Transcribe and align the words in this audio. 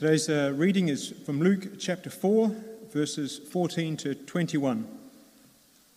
Today's 0.00 0.30
uh, 0.30 0.54
reading 0.56 0.88
is 0.88 1.12
from 1.26 1.40
Luke 1.40 1.78
chapter 1.78 2.08
4, 2.08 2.56
verses 2.90 3.38
14 3.52 3.98
to 3.98 4.14
21. 4.14 4.88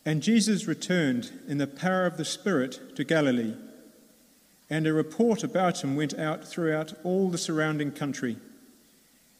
And 0.04 0.22
Jesus 0.22 0.68
returned 0.68 1.32
in 1.48 1.58
the 1.58 1.68
power 1.68 2.06
of 2.06 2.18
the 2.18 2.26
Spirit 2.26 2.98
to 2.98 3.06
Galilee, 3.06 3.54
and 4.70 4.86
a 4.86 4.92
report 4.92 5.42
about 5.46 5.86
him 5.86 5.96
went 5.96 6.20
out 6.20 6.44
throughout 6.44 6.92
all 7.06 7.30
the 7.30 7.38
surrounding 7.38 7.94
country. 7.94 8.36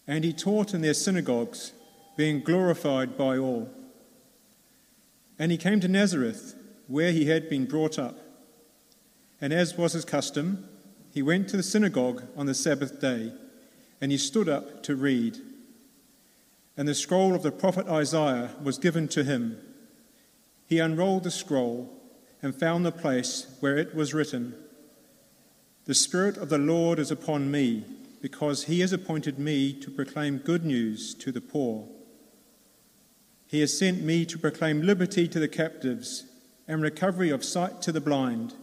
And 0.08 0.24
he 0.24 0.32
taught 0.32 0.74
in 0.74 0.80
their 0.80 0.94
synagogues, 0.94 1.74
being 2.16 2.40
glorified 2.40 3.18
by 3.18 3.38
all. 3.38 3.70
And 5.38 5.52
he 5.52 5.58
came 5.58 5.82
to 5.82 5.90
Nazareth, 5.90 6.56
where 6.88 7.12
he 7.12 7.26
had 7.26 7.50
been 7.50 7.66
brought 7.66 8.00
up. 8.00 8.18
And 9.42 9.52
as 9.52 9.78
was 9.78 9.92
his 9.92 10.06
custom, 10.06 10.70
he 11.14 11.22
went 11.22 11.50
to 11.50 11.58
the 11.58 11.64
synagogue 11.64 12.24
on 12.38 12.46
the 12.46 12.56
Sabbath 12.56 13.02
day, 13.02 13.34
and 14.04 14.12
he 14.12 14.18
stood 14.18 14.50
up 14.50 14.84
to 14.84 14.98
read. 14.98 15.38
And 16.76 16.90
the 16.90 16.94
scroll 16.94 17.34
of 17.34 17.42
the 17.42 17.54
prophet 17.54 17.88
Isaiah 17.88 18.50
was 18.62 18.78
given 18.78 19.08
to 19.08 19.24
him. 19.24 19.58
He 20.68 20.80
unrolled 20.80 21.24
the 21.24 21.32
scroll 21.32 21.90
and 22.42 22.54
found 22.54 22.86
the 22.86 22.92
place 22.92 23.56
where 23.62 23.78
it 23.78 23.96
was 23.96 24.14
written 24.14 24.56
The 25.86 25.94
Spirit 25.94 26.36
of 26.36 26.50
the 26.50 26.58
Lord 26.58 27.00
is 27.00 27.12
upon 27.12 27.50
me, 27.50 27.86
because 28.22 28.66
he 28.66 28.82
has 28.82 28.92
appointed 28.92 29.40
me 29.40 29.72
to 29.72 29.90
proclaim 29.90 30.40
good 30.40 30.66
news 30.66 31.14
to 31.16 31.32
the 31.32 31.40
poor. 31.40 31.88
He 33.48 33.62
has 33.62 33.80
sent 33.80 34.02
me 34.02 34.26
to 34.26 34.38
proclaim 34.38 34.82
liberty 34.82 35.30
to 35.30 35.40
the 35.40 35.48
captives 35.48 36.26
and 36.68 36.82
recovery 36.82 37.30
of 37.30 37.46
sight 37.46 37.82
to 37.84 37.94
the 37.94 38.02
blind, 38.02 38.54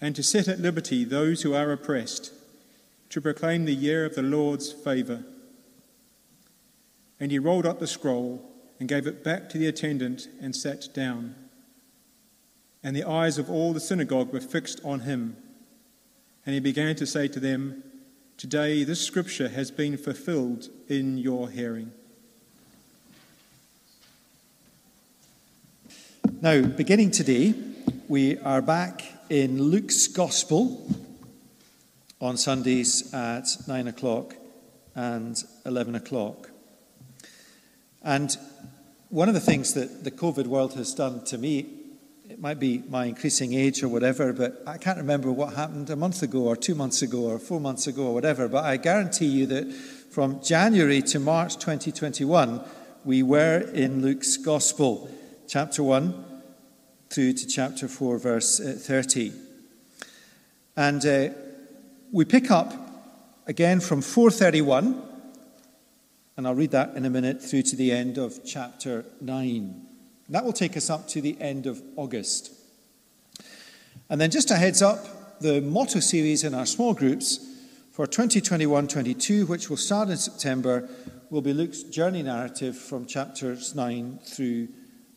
and 0.00 0.14
to 0.14 0.22
set 0.22 0.46
at 0.46 0.60
liberty 0.60 1.02
those 1.02 1.42
who 1.42 1.52
are 1.52 1.72
oppressed, 1.72 2.32
to 3.12 3.20
proclaim 3.20 3.66
the 3.66 3.74
year 3.74 4.06
of 4.06 4.14
the 4.14 4.22
Lord's 4.22 4.72
favour. 4.72 5.22
And 7.20 7.30
he 7.30 7.38
rolled 7.38 7.66
up 7.66 7.78
the 7.78 7.86
scroll 7.86 8.42
and 8.80 8.88
gave 8.88 9.06
it 9.06 9.22
back 9.22 9.50
to 9.50 9.58
the 9.58 9.66
attendant 9.66 10.28
and 10.40 10.56
sat 10.56 10.88
down. 10.94 11.34
And 12.82 12.96
the 12.96 13.04
eyes 13.04 13.36
of 13.36 13.50
all 13.50 13.74
the 13.74 13.80
synagogue 13.80 14.32
were 14.32 14.40
fixed 14.40 14.80
on 14.82 15.00
him. 15.00 15.36
And 16.46 16.54
he 16.54 16.60
began 16.60 16.96
to 16.96 17.06
say 17.06 17.28
to 17.28 17.38
them, 17.38 17.84
Today 18.38 18.82
this 18.82 19.02
scripture 19.02 19.50
has 19.50 19.70
been 19.70 19.98
fulfilled 19.98 20.70
in 20.88 21.18
your 21.18 21.50
hearing. 21.50 21.92
Now, 26.40 26.62
beginning 26.62 27.10
today, 27.10 27.52
we 28.08 28.38
are 28.38 28.62
back 28.62 29.04
in 29.28 29.62
Luke's 29.62 30.06
Gospel 30.06 31.01
on 32.22 32.36
Sundays 32.36 33.12
at 33.12 33.48
9 33.66 33.88
o'clock 33.88 34.36
and 34.94 35.42
11 35.66 35.96
o'clock. 35.96 36.50
And 38.04 38.36
one 39.08 39.26
of 39.28 39.34
the 39.34 39.40
things 39.40 39.74
that 39.74 40.04
the 40.04 40.12
COVID 40.12 40.46
world 40.46 40.74
has 40.74 40.94
done 40.94 41.24
to 41.24 41.36
me, 41.36 41.66
it 42.30 42.40
might 42.40 42.60
be 42.60 42.84
my 42.88 43.06
increasing 43.06 43.54
age 43.54 43.82
or 43.82 43.88
whatever, 43.88 44.32
but 44.32 44.62
I 44.68 44.78
can't 44.78 44.98
remember 44.98 45.32
what 45.32 45.54
happened 45.54 45.90
a 45.90 45.96
month 45.96 46.22
ago 46.22 46.44
or 46.44 46.54
two 46.54 46.76
months 46.76 47.02
ago 47.02 47.24
or 47.24 47.40
four 47.40 47.60
months 47.60 47.88
ago 47.88 48.06
or 48.06 48.14
whatever, 48.14 48.46
but 48.46 48.64
I 48.64 48.76
guarantee 48.76 49.26
you 49.26 49.46
that 49.46 49.72
from 49.72 50.40
January 50.42 51.02
to 51.02 51.18
March 51.18 51.54
2021, 51.56 52.62
we 53.04 53.24
were 53.24 53.68
in 53.74 54.00
Luke's 54.00 54.36
Gospel, 54.36 55.10
chapter 55.48 55.82
1 55.82 56.24
through 57.10 57.32
to 57.32 57.46
chapter 57.48 57.88
4, 57.88 58.18
verse 58.18 58.60
uh, 58.60 58.76
30. 58.78 59.32
And 60.76 61.04
uh, 61.04 61.28
we 62.12 62.26
pick 62.26 62.50
up 62.50 62.74
again 63.46 63.80
from 63.80 64.02
431, 64.02 65.02
and 66.36 66.46
I'll 66.46 66.54
read 66.54 66.72
that 66.72 66.94
in 66.94 67.06
a 67.06 67.10
minute 67.10 67.42
through 67.42 67.62
to 67.62 67.76
the 67.76 67.90
end 67.90 68.18
of 68.18 68.44
chapter 68.44 69.06
9. 69.22 69.86
That 70.28 70.44
will 70.44 70.52
take 70.52 70.76
us 70.76 70.90
up 70.90 71.08
to 71.08 71.22
the 71.22 71.40
end 71.40 71.66
of 71.66 71.82
August. 71.96 72.52
And 74.10 74.20
then, 74.20 74.30
just 74.30 74.50
a 74.50 74.56
heads 74.56 74.82
up, 74.82 75.40
the 75.40 75.62
motto 75.62 76.00
series 76.00 76.44
in 76.44 76.54
our 76.54 76.66
small 76.66 76.92
groups 76.92 77.48
for 77.92 78.06
2021 78.06 78.88
22, 78.88 79.46
which 79.46 79.70
will 79.70 79.78
start 79.78 80.10
in 80.10 80.18
September, 80.18 80.88
will 81.30 81.40
be 81.40 81.54
Luke's 81.54 81.82
journey 81.82 82.22
narrative 82.22 82.76
from 82.76 83.06
chapters 83.06 83.74
9 83.74 84.18
through 84.22 84.68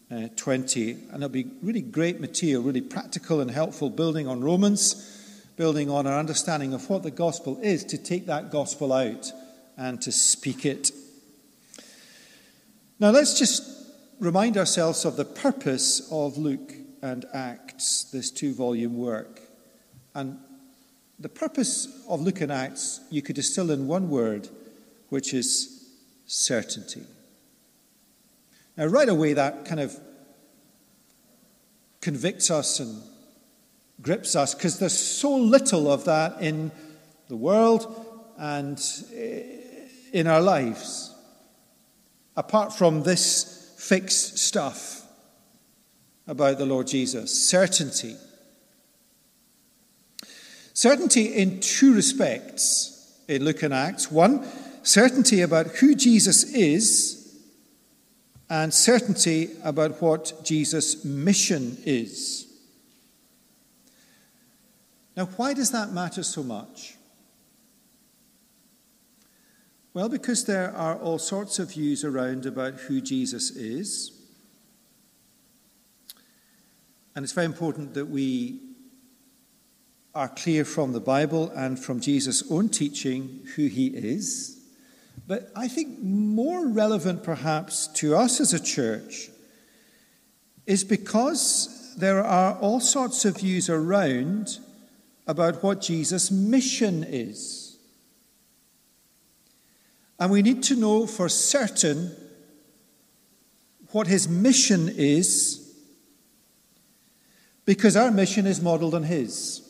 uh, 0.09 0.28
20. 0.38 0.91
And 0.91 1.16
it'll 1.16 1.30
be 1.30 1.52
really 1.62 1.81
great 1.81 2.22
material, 2.22 2.64
really 2.64 2.81
practical 2.81 3.41
and 3.41 3.52
helpful, 3.52 3.90
building 3.90 4.30
on 4.30 4.41
Romans, 4.41 5.15
building 5.56 5.90
on 5.90 6.06
our 6.06 6.20
understanding 6.20 6.74
of 6.74 6.90
what 6.90 7.04
the 7.04 7.12
gospel 7.12 7.60
is, 7.62 7.84
to 7.86 7.98
take 7.98 8.26
that 8.26 8.52
gospel 8.52 8.92
out 8.92 9.32
and 9.78 10.02
to 10.02 10.12
speak 10.12 10.66
it. 10.66 10.92
Now, 13.00 13.12
let's 13.12 13.38
just 13.38 13.64
remind 14.20 14.58
ourselves 14.58 15.06
of 15.06 15.18
the 15.18 15.26
purpose 15.26 16.08
of 16.12 16.38
Luke 16.38 16.74
and 17.02 17.26
Acts, 17.34 18.06
this 18.12 18.32
two 18.32 18.54
volume 18.54 18.98
work. 18.98 19.42
And 20.14 20.40
the 21.20 21.30
purpose 21.30 22.04
of 22.08 22.22
Luke 22.22 22.42
and 22.42 22.52
Acts, 22.52 23.02
you 23.10 23.22
could 23.22 23.36
distill 23.36 23.72
in 23.72 23.88
one 23.88 24.10
word, 24.10 24.50
which 25.10 25.34
is 25.34 25.90
certainty. 26.26 27.04
Now, 28.78 28.86
right 28.88 29.08
away, 29.08 29.34
that 29.34 29.66
kind 29.66 29.80
of 29.80 29.98
convicts 32.02 32.52
us 32.52 32.80
and 32.80 33.02
grips 34.02 34.36
us 34.36 34.54
because 34.54 34.80
there's 34.80 34.98
so 34.98 35.36
little 35.36 35.92
of 35.92 36.06
that 36.06 36.42
in 36.42 36.72
the 37.28 37.36
world 37.36 38.06
and 38.38 38.82
in 40.12 40.28
our 40.28 40.42
lives. 40.42 41.14
Apart 42.36 42.74
from 42.74 43.04
this 43.04 43.74
fixed 43.78 44.38
stuff 44.38 45.06
about 46.28 46.58
the 46.58 46.66
Lord 46.66 46.88
Jesus 46.88 47.50
certainty. 47.50 48.16
Certainty 50.74 51.28
in 51.28 51.62
two 51.62 51.96
respects 51.96 53.22
in 53.28 53.46
Luke 53.46 53.64
and 53.64 53.74
Acts. 53.74 54.12
One, 54.12 54.46
certainty 54.84 55.42
about 55.42 55.68
who 55.68 55.96
Jesus 55.96 56.44
is 56.54 57.22
and 58.50 58.74
certainty 58.74 59.52
about 59.64 60.02
what 60.02 60.44
Jesus' 60.44 61.04
mission 61.06 61.78
is. 61.86 62.45
Now, 65.16 65.26
why 65.38 65.53
does 65.53 65.72
that 65.72 65.92
matter 65.92 66.24
so 66.24 66.44
much? 66.44 66.96
Well, 69.94 70.09
because 70.09 70.44
there 70.44 70.76
are 70.76 70.98
all 70.98 71.20
sorts 71.20 71.58
of 71.58 71.72
views 71.72 72.03
around 72.03 72.46
about 72.46 72.74
who 72.74 73.00
Jesus 73.00 73.52
is. 73.52 74.12
And 77.16 77.24
it's 77.24 77.31
very 77.31 77.46
important 77.46 77.94
that 77.94 78.08
we 78.08 78.59
are 80.14 80.28
clear 80.28 80.66
from 80.66 80.92
the 80.92 81.00
Bible 81.00 81.50
and 81.56 81.80
from 81.80 82.02
Jesus' 82.02 82.44
own 82.52 82.68
teaching 82.68 83.47
who 83.56 83.68
he 83.68 83.88
is. 83.88 84.59
But 85.28 85.50
I 85.56 85.70
think 85.70 86.02
more 86.02 86.68
relevant, 86.68 87.24
perhaps, 87.24 87.88
to 87.96 88.18
us 88.18 88.42
as 88.42 88.53
a 88.53 88.59
church 88.59 89.30
is 90.66 90.84
because 90.84 91.96
there 91.97 92.22
are 92.22 92.58
all 92.59 92.82
sorts 92.82 93.24
of 93.24 93.38
views 93.38 93.70
around 93.70 94.59
about 95.28 95.63
what 95.63 95.81
Jesus' 95.81 96.31
mission 96.31 97.03
is. 97.03 97.78
And 100.19 100.31
we 100.31 100.41
need 100.41 100.63
to 100.63 100.75
know 100.75 101.08
for 101.08 101.28
certain 101.28 102.16
what 103.91 104.08
his 104.08 104.28
mission 104.28 104.90
is 104.90 105.62
because 107.66 107.96
our 107.96 108.12
mission 108.12 108.46
is 108.46 108.62
modeled 108.62 108.94
on 108.94 109.03
his. 109.03 109.62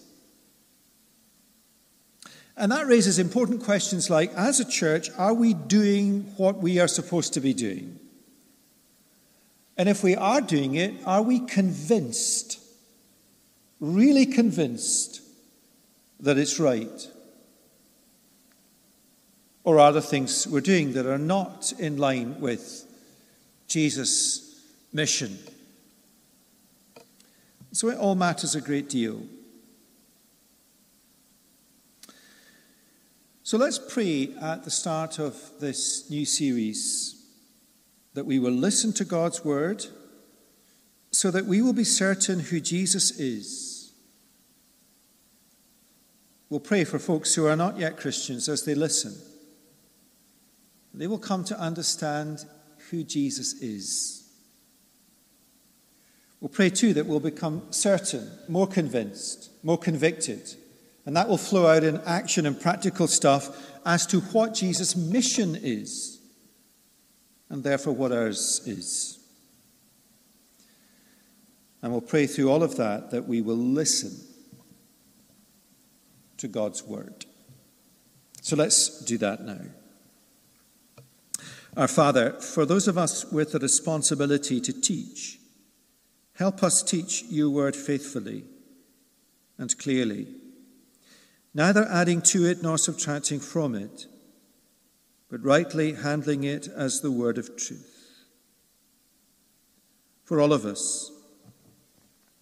And 2.57 2.71
that 2.71 2.87
raises 2.87 3.19
important 3.19 3.63
questions 3.63 4.09
like 4.09 4.33
as 4.33 4.59
a 4.59 4.65
church, 4.65 5.09
are 5.17 5.33
we 5.33 5.53
doing 5.53 6.33
what 6.37 6.57
we 6.57 6.79
are 6.79 6.87
supposed 6.87 7.33
to 7.33 7.41
be 7.41 7.53
doing? 7.53 7.99
And 9.77 9.89
if 9.89 10.03
we 10.03 10.15
are 10.15 10.39
doing 10.39 10.75
it, 10.75 10.93
are 11.05 11.21
we 11.21 11.39
convinced, 11.39 12.59
really 13.81 14.25
convinced, 14.25 15.21
that 16.19 16.37
it's 16.37 16.59
right? 16.59 17.07
Or 19.63 19.79
are 19.79 19.91
there 19.91 20.01
things 20.01 20.47
we're 20.47 20.61
doing 20.61 20.93
that 20.93 21.05
are 21.05 21.17
not 21.17 21.73
in 21.79 21.97
line 21.97 22.39
with 22.39 22.85
Jesus' 23.67 24.63
mission? 24.93 25.39
So 27.71 27.89
it 27.89 27.97
all 27.97 28.15
matters 28.15 28.55
a 28.55 28.61
great 28.61 28.89
deal. 28.89 29.23
So 33.43 33.57
let's 33.57 33.77
pray 33.77 34.33
at 34.41 34.63
the 34.63 34.71
start 34.71 35.19
of 35.19 35.35
this 35.59 36.09
new 36.09 36.25
series 36.25 37.23
that 38.13 38.25
we 38.25 38.39
will 38.39 38.51
listen 38.51 38.93
to 38.93 39.05
God's 39.05 39.43
word 39.43 39.85
so 41.11 41.31
that 41.31 41.45
we 41.45 41.61
will 41.61 41.73
be 41.73 41.83
certain 41.83 42.39
who 42.39 42.59
Jesus 42.59 43.19
is. 43.19 43.64
We'll 46.49 46.59
pray 46.59 46.83
for 46.83 46.99
folks 46.99 47.33
who 47.33 47.47
are 47.47 47.55
not 47.55 47.79
yet 47.79 47.97
Christians 47.97 48.47
as 48.47 48.63
they 48.63 48.75
listen. 48.75 49.15
They 50.93 51.07
will 51.07 51.19
come 51.19 51.43
to 51.45 51.59
understand 51.59 52.45
who 52.89 53.03
Jesus 53.03 53.53
is. 53.61 54.29
We'll 56.39 56.49
pray 56.49 56.69
too 56.69 56.93
that 56.93 57.07
we'll 57.07 57.19
become 57.19 57.63
certain, 57.71 58.29
more 58.47 58.67
convinced, 58.67 59.49
more 59.63 59.77
convicted, 59.77 60.53
and 61.05 61.17
that 61.17 61.27
will 61.27 61.37
flow 61.37 61.65
out 61.65 61.83
in 61.83 61.99
action 62.05 62.45
and 62.45 62.59
practical 62.59 63.07
stuff 63.07 63.71
as 63.85 64.05
to 64.07 64.19
what 64.19 64.53
Jesus' 64.53 64.95
mission 64.95 65.55
is, 65.55 66.19
and 67.49 67.63
therefore 67.63 67.93
what 67.93 68.11
ours 68.11 68.61
is. 68.65 69.19
And 71.81 71.91
we'll 71.91 72.01
pray 72.01 72.27
through 72.27 72.51
all 72.51 72.63
of 72.63 72.77
that 72.77 73.11
that 73.11 73.27
we 73.27 73.41
will 73.41 73.57
listen 73.57 74.34
to 76.37 76.47
God's 76.47 76.83
word. 76.83 77.25
So 78.41 78.55
let's 78.55 79.03
do 79.03 79.17
that 79.19 79.41
now. 79.43 79.61
Our 81.75 81.87
Father, 81.87 82.31
for 82.33 82.65
those 82.65 82.87
of 82.87 82.97
us 82.97 83.25
with 83.31 83.51
the 83.51 83.59
responsibility 83.59 84.61
to 84.61 84.71
teach, 84.71 85.39
help 86.35 86.63
us 86.63 86.81
teach 86.83 87.23
your 87.23 87.49
word 87.49 87.75
faithfully 87.75 88.43
and 89.57 89.77
clearly, 89.77 90.27
neither 91.53 91.85
adding 91.85 92.21
to 92.21 92.45
it 92.45 92.61
nor 92.61 92.77
subtracting 92.77 93.39
from 93.39 93.75
it, 93.75 94.05
but 95.29 95.43
rightly 95.43 95.93
handling 95.93 96.43
it 96.43 96.67
as 96.67 97.01
the 97.01 97.11
word 97.11 97.37
of 97.37 97.57
truth. 97.57 98.25
For 100.23 100.39
all 100.39 100.53
of 100.53 100.65
us, 100.65 101.11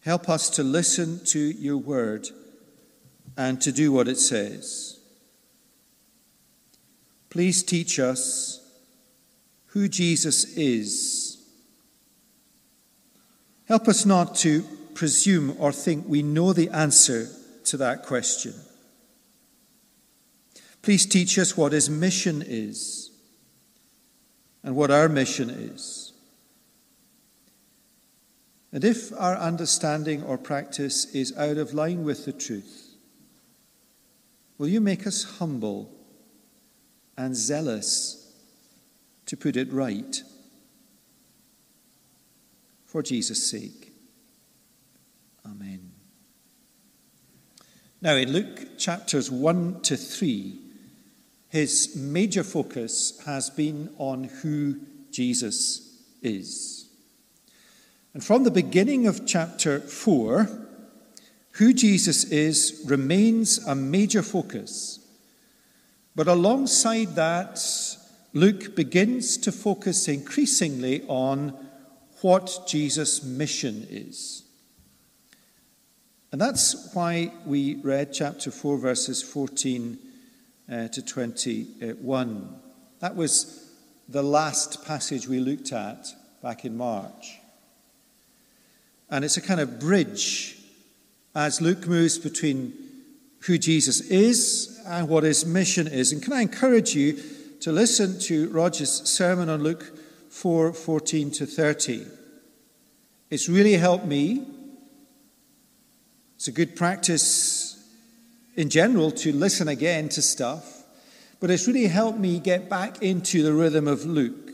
help 0.01 0.29
us 0.29 0.49
to 0.51 0.63
listen 0.63 1.23
to 1.25 1.39
your 1.39 1.77
word 1.77 2.29
and 3.37 3.61
to 3.61 3.71
do 3.71 3.91
what 3.91 4.07
it 4.07 4.17
says. 4.17 4.99
Please 7.29 7.63
teach 7.63 7.99
us 7.99 8.61
who 9.67 9.87
Jesus 9.87 10.55
is. 10.55 11.41
Help 13.67 13.87
us 13.87 14.05
not 14.05 14.35
to 14.35 14.63
presume 14.93 15.55
or 15.59 15.71
think 15.71 16.05
we 16.07 16.21
know 16.21 16.53
the 16.53 16.69
answer 16.69 17.27
to 17.65 17.77
that 17.77 18.05
question. 18.05 18.53
Please 20.83 21.05
teach 21.05 21.39
us 21.39 21.57
what 21.57 21.71
his 21.71 21.89
mission 21.89 22.43
is 22.45 23.09
and 24.63 24.75
what 24.75 24.91
our 24.91 25.09
mission 25.09 25.49
is. 25.49 26.11
And 28.71 28.83
if 28.83 29.13
our 29.13 29.37
understanding 29.37 30.23
or 30.23 30.37
practice 30.37 31.05
is 31.13 31.35
out 31.37 31.57
of 31.57 31.73
line 31.73 32.03
with 32.03 32.25
the 32.25 32.33
truth, 32.33 32.82
will 34.57 34.67
you 34.67 34.81
make 34.81 35.05
us 35.07 35.37
humble 35.39 35.91
and 37.17 37.35
zealous 37.35 38.31
to 39.25 39.37
put 39.37 39.55
it 39.55 39.71
right 39.71 40.21
for 42.85 43.01
Jesus' 43.01 43.49
sake. 43.49 43.91
Amen. 45.45 45.91
Now, 48.01 48.15
in 48.15 48.31
Luke 48.31 48.77
chapters 48.77 49.31
1 49.31 49.81
to 49.81 49.97
3, 49.97 50.59
his 51.49 51.95
major 51.95 52.43
focus 52.43 53.19
has 53.25 53.49
been 53.49 53.89
on 53.97 54.25
who 54.25 54.79
Jesus 55.11 56.03
is. 56.21 56.87
And 58.13 58.23
from 58.23 58.43
the 58.43 58.51
beginning 58.51 59.07
of 59.07 59.25
chapter 59.25 59.79
4, 59.79 60.62
who 61.53 61.73
Jesus 61.73 62.23
is 62.25 62.83
remains 62.87 63.59
a 63.67 63.75
major 63.75 64.23
focus. 64.23 64.99
But 66.15 66.27
alongside 66.27 67.15
that, 67.15 67.59
Luke 68.33 68.75
begins 68.75 69.37
to 69.37 69.51
focus 69.51 70.07
increasingly 70.07 71.03
on 71.07 71.49
what 72.21 72.63
Jesus' 72.67 73.23
mission 73.23 73.85
is. 73.89 74.43
And 76.31 76.41
that's 76.41 76.91
why 76.95 77.31
we 77.45 77.75
read 77.75 78.13
chapter 78.13 78.49
4, 78.49 78.77
verses 78.79 79.21
14 79.21 79.99
uh, 80.71 80.87
to 80.87 81.05
21. 81.05 82.55
That 82.99 83.15
was 83.15 83.71
the 84.09 84.23
last 84.23 84.83
passage 84.83 85.27
we 85.27 85.39
looked 85.39 85.71
at 85.71 86.07
back 86.41 86.65
in 86.65 86.75
March. 86.75 87.37
And 89.11 89.23
it's 89.23 89.37
a 89.37 89.41
kind 89.41 89.59
of 89.59 89.79
bridge 89.79 90.57
as 91.35 91.61
Luke 91.61 91.87
moves 91.87 92.17
between 92.17 92.73
who 93.41 93.57
Jesus 93.57 94.01
is 94.01 94.79
and 94.85 95.07
what 95.07 95.23
his 95.23 95.45
mission 95.45 95.87
is. 95.87 96.11
And 96.11 96.21
can 96.21 96.33
I 96.33 96.41
encourage 96.41 96.95
you 96.95 97.21
to 97.63 97.71
listen 97.71 98.19
to 98.19 98.49
Roger's 98.49 99.09
sermon 99.09 99.47
on 99.47 99.63
Luke 99.63 99.97
4 100.29 100.73
14 100.73 101.31
to 101.31 101.45
30. 101.45 102.05
It's 103.29 103.47
really 103.47 103.77
helped 103.77 104.05
me. 104.05 104.45
It's 106.35 106.49
a 106.49 106.51
good 106.51 106.75
practice 106.75 107.81
in 108.55 108.69
general 108.69 109.11
to 109.11 109.31
listen 109.31 109.69
again 109.69 110.09
to 110.09 110.21
stuff, 110.21 110.83
but 111.39 111.49
it's 111.49 111.65
really 111.65 111.87
helped 111.87 112.19
me 112.19 112.37
get 112.39 112.67
back 112.67 113.01
into 113.01 113.43
the 113.43 113.53
rhythm 113.53 113.87
of 113.87 114.03
Luke. 114.03 114.51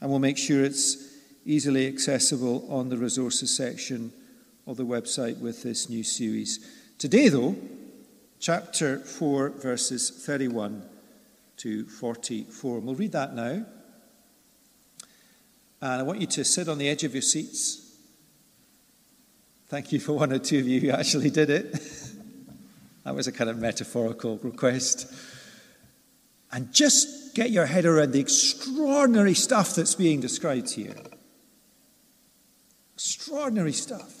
And 0.00 0.10
we'll 0.10 0.18
make 0.18 0.38
sure 0.38 0.64
it's 0.64 0.96
easily 1.44 1.86
accessible 1.86 2.66
on 2.68 2.88
the 2.88 2.96
resources 2.96 3.56
section 3.56 4.12
of 4.66 4.76
the 4.76 4.84
website 4.84 5.38
with 5.38 5.62
this 5.62 5.88
new 5.88 6.02
series. 6.02 6.58
Today, 6.98 7.28
though, 7.28 7.56
chapter 8.40 8.98
4, 8.98 9.50
verses 9.50 10.10
31 10.10 10.82
to 11.58 11.84
44. 11.86 12.78
And 12.78 12.86
we'll 12.86 12.96
read 12.96 13.12
that 13.12 13.34
now. 13.34 13.64
And 15.80 16.00
I 16.00 16.02
want 16.02 16.20
you 16.20 16.26
to 16.26 16.44
sit 16.44 16.68
on 16.68 16.78
the 16.78 16.88
edge 16.88 17.04
of 17.04 17.14
your 17.14 17.22
seats. 17.22 17.82
Thank 19.68 19.92
you 19.92 20.00
for 20.00 20.14
one 20.14 20.32
or 20.32 20.38
two 20.38 20.58
of 20.58 20.66
you 20.66 20.80
who 20.80 20.90
actually 20.90 21.30
did 21.30 21.50
it. 21.50 21.72
that 23.04 23.14
was 23.14 23.26
a 23.26 23.32
kind 23.32 23.50
of 23.50 23.58
metaphorical 23.58 24.38
request. 24.38 25.12
And 26.50 26.72
just 26.72 27.34
get 27.34 27.50
your 27.50 27.66
head 27.66 27.84
around 27.84 28.12
the 28.12 28.20
extraordinary 28.20 29.34
stuff 29.34 29.74
that's 29.74 29.94
being 29.94 30.20
described 30.20 30.72
here. 30.72 30.94
Extraordinary 32.94 33.72
stuff. 33.72 34.15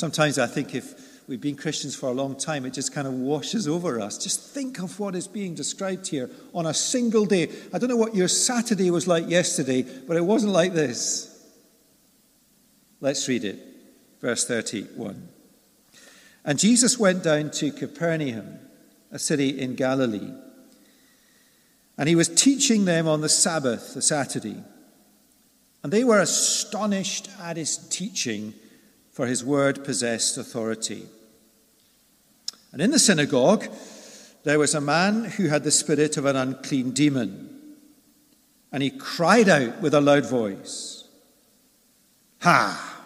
Sometimes 0.00 0.38
I 0.38 0.46
think 0.46 0.74
if 0.74 1.28
we've 1.28 1.42
been 1.42 1.56
Christians 1.56 1.94
for 1.94 2.06
a 2.06 2.12
long 2.12 2.34
time, 2.34 2.64
it 2.64 2.72
just 2.72 2.90
kind 2.94 3.06
of 3.06 3.12
washes 3.12 3.68
over 3.68 4.00
us. 4.00 4.16
Just 4.16 4.40
think 4.40 4.78
of 4.78 4.98
what 4.98 5.14
is 5.14 5.28
being 5.28 5.54
described 5.54 6.08
here 6.08 6.30
on 6.54 6.64
a 6.64 6.72
single 6.72 7.26
day. 7.26 7.50
I 7.70 7.78
don't 7.78 7.90
know 7.90 7.98
what 7.98 8.14
your 8.14 8.26
Saturday 8.26 8.90
was 8.90 9.06
like 9.06 9.28
yesterday, 9.28 9.82
but 9.82 10.16
it 10.16 10.22
wasn't 10.22 10.54
like 10.54 10.72
this. 10.72 11.26
Let's 13.02 13.28
read 13.28 13.44
it. 13.44 13.58
Verse 14.22 14.46
31. 14.46 15.28
And 16.46 16.58
Jesus 16.58 16.98
went 16.98 17.22
down 17.22 17.50
to 17.50 17.70
Capernaum, 17.70 18.58
a 19.12 19.18
city 19.18 19.60
in 19.60 19.74
Galilee. 19.74 20.32
And 21.98 22.08
he 22.08 22.14
was 22.14 22.28
teaching 22.28 22.86
them 22.86 23.06
on 23.06 23.20
the 23.20 23.28
Sabbath, 23.28 23.92
the 23.92 24.00
Saturday. 24.00 24.64
And 25.82 25.92
they 25.92 26.04
were 26.04 26.20
astonished 26.20 27.28
at 27.38 27.58
his 27.58 27.76
teaching, 27.76 28.54
for 29.20 29.26
his 29.26 29.44
word 29.44 29.84
possessed 29.84 30.38
authority. 30.38 31.04
And 32.72 32.80
in 32.80 32.90
the 32.90 32.98
synagogue, 32.98 33.66
there 34.44 34.58
was 34.58 34.74
a 34.74 34.80
man 34.80 35.26
who 35.26 35.48
had 35.48 35.62
the 35.62 35.70
spirit 35.70 36.16
of 36.16 36.24
an 36.24 36.36
unclean 36.36 36.92
demon. 36.92 37.76
And 38.72 38.82
he 38.82 38.88
cried 38.88 39.46
out 39.46 39.82
with 39.82 39.92
a 39.92 40.00
loud 40.00 40.24
voice 40.24 41.04
Ha! 42.40 43.02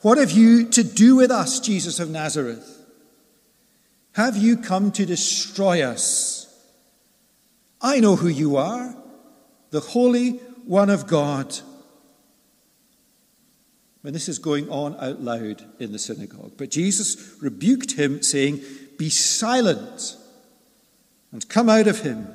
What 0.00 0.18
have 0.18 0.32
you 0.32 0.64
to 0.70 0.82
do 0.82 1.14
with 1.14 1.30
us, 1.30 1.60
Jesus 1.60 2.00
of 2.00 2.10
Nazareth? 2.10 2.84
Have 4.14 4.36
you 4.36 4.56
come 4.56 4.90
to 4.90 5.06
destroy 5.06 5.82
us? 5.82 6.52
I 7.80 8.00
know 8.00 8.16
who 8.16 8.26
you 8.26 8.56
are, 8.56 8.92
the 9.70 9.78
Holy 9.78 10.30
One 10.66 10.90
of 10.90 11.06
God. 11.06 11.56
And 14.08 14.14
this 14.14 14.30
is 14.30 14.38
going 14.38 14.70
on 14.70 14.96
out 15.00 15.20
loud 15.20 15.62
in 15.78 15.92
the 15.92 15.98
synagogue. 15.98 16.52
But 16.56 16.70
Jesus 16.70 17.36
rebuked 17.42 17.92
him, 17.92 18.22
saying, 18.22 18.62
Be 18.96 19.10
silent 19.10 20.16
and 21.30 21.46
come 21.46 21.68
out 21.68 21.86
of 21.86 22.00
him. 22.00 22.26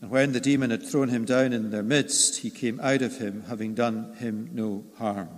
And 0.00 0.10
when 0.10 0.32
the 0.32 0.40
demon 0.40 0.70
had 0.70 0.84
thrown 0.84 1.08
him 1.08 1.24
down 1.24 1.52
in 1.52 1.70
their 1.70 1.84
midst, 1.84 2.40
he 2.40 2.50
came 2.50 2.80
out 2.80 3.00
of 3.00 3.18
him, 3.18 3.44
having 3.46 3.74
done 3.74 4.16
him 4.16 4.50
no 4.52 4.82
harm. 4.98 5.28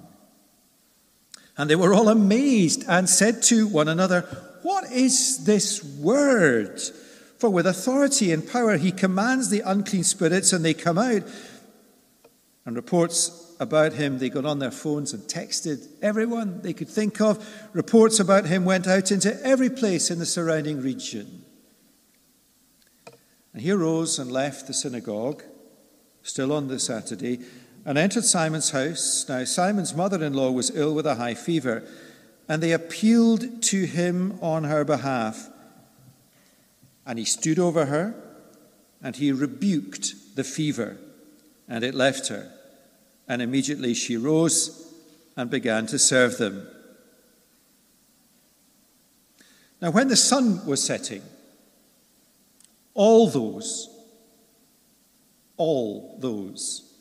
And 1.59 1.69
they 1.69 1.77
were 1.77 1.93
all 1.93 2.09
amazed 2.09 2.87
and 2.89 3.07
said 3.07 3.43
to 3.43 3.67
one 3.67 3.89
another, 3.89 4.23
What 4.63 4.91
is 4.91 5.45
this 5.45 5.85
word? 5.85 6.81
For 7.39 7.51
with 7.51 7.67
authority 7.67 8.33
and 8.33 8.49
power 8.49 8.79
he 8.79 8.93
commands 8.93 9.51
the 9.51 9.61
unclean 9.61 10.05
spirits, 10.05 10.55
and 10.55 10.65
they 10.65 10.73
come 10.73 10.97
out 10.97 11.25
and 12.65 12.77
reports 12.77 13.55
about 13.61 13.93
him. 13.93 14.19
They 14.19 14.31
got 14.31 14.45
on 14.45 14.59
their 14.59 14.71
phones 14.71 15.13
and 15.13 15.23
texted 15.25 15.87
everyone 16.03 16.63
they 16.63 16.73
could 16.73 16.89
think 16.89 17.21
of. 17.21 17.47
Reports 17.73 18.19
about 18.21 18.47
him 18.47 18.65
went 18.65 18.87
out 18.87 19.11
into 19.11 19.39
every 19.45 19.71
place 19.71 20.11
in 20.11 20.19
the 20.19 20.27
surrounding 20.27 20.81
region. 20.81 21.45
And 23.53 23.63
he 23.63 23.71
arose 23.71 24.19
and 24.19 24.33
left 24.33 24.67
the 24.67 24.75
synagogue, 24.75 25.43
still 26.23 26.53
on 26.53 26.69
the 26.69 26.81
Saturday, 26.81 27.41
and 27.85 27.99
entered 27.99 28.25
Simon's 28.25 28.71
house. 28.71 29.27
Now, 29.29 29.45
Simon's 29.45 29.95
mother 29.95 30.25
in 30.25 30.33
law 30.33 30.51
was 30.51 30.75
ill 30.75 30.95
with 30.95 31.07
a 31.07 31.17
high 31.17 31.35
fever, 31.35 31.87
and 32.49 32.63
they 32.63 32.73
appealed 32.73 33.63
to 33.63 33.85
him 33.85 34.39
on 34.43 34.65
her 34.65 34.85
behalf. 34.85 35.49
And 37.07 37.19
he 37.19 37.25
stood 37.25 37.59
over 37.59 37.87
her, 37.87 38.15
and 39.03 39.15
he 39.15 39.31
rebuked 39.31 40.35
the 40.35 40.45
fever, 40.45 40.97
and 41.69 41.85
it 41.85 41.95
left 41.95 42.29
her. 42.29 42.54
And 43.29 43.41
immediately 43.41 43.95
she 43.95 44.17
rose 44.17 44.93
and 45.37 45.51
began 45.51 45.87
to 45.87 45.99
serve 45.99 46.39
them. 46.39 46.69
Now, 49.81 49.91
when 49.91 50.09
the 50.09 50.17
sun 50.17 50.65
was 50.67 50.83
setting, 50.83 51.23
all 52.95 53.29
those, 53.29 53.89
all 55.57 56.17
those 56.21 56.93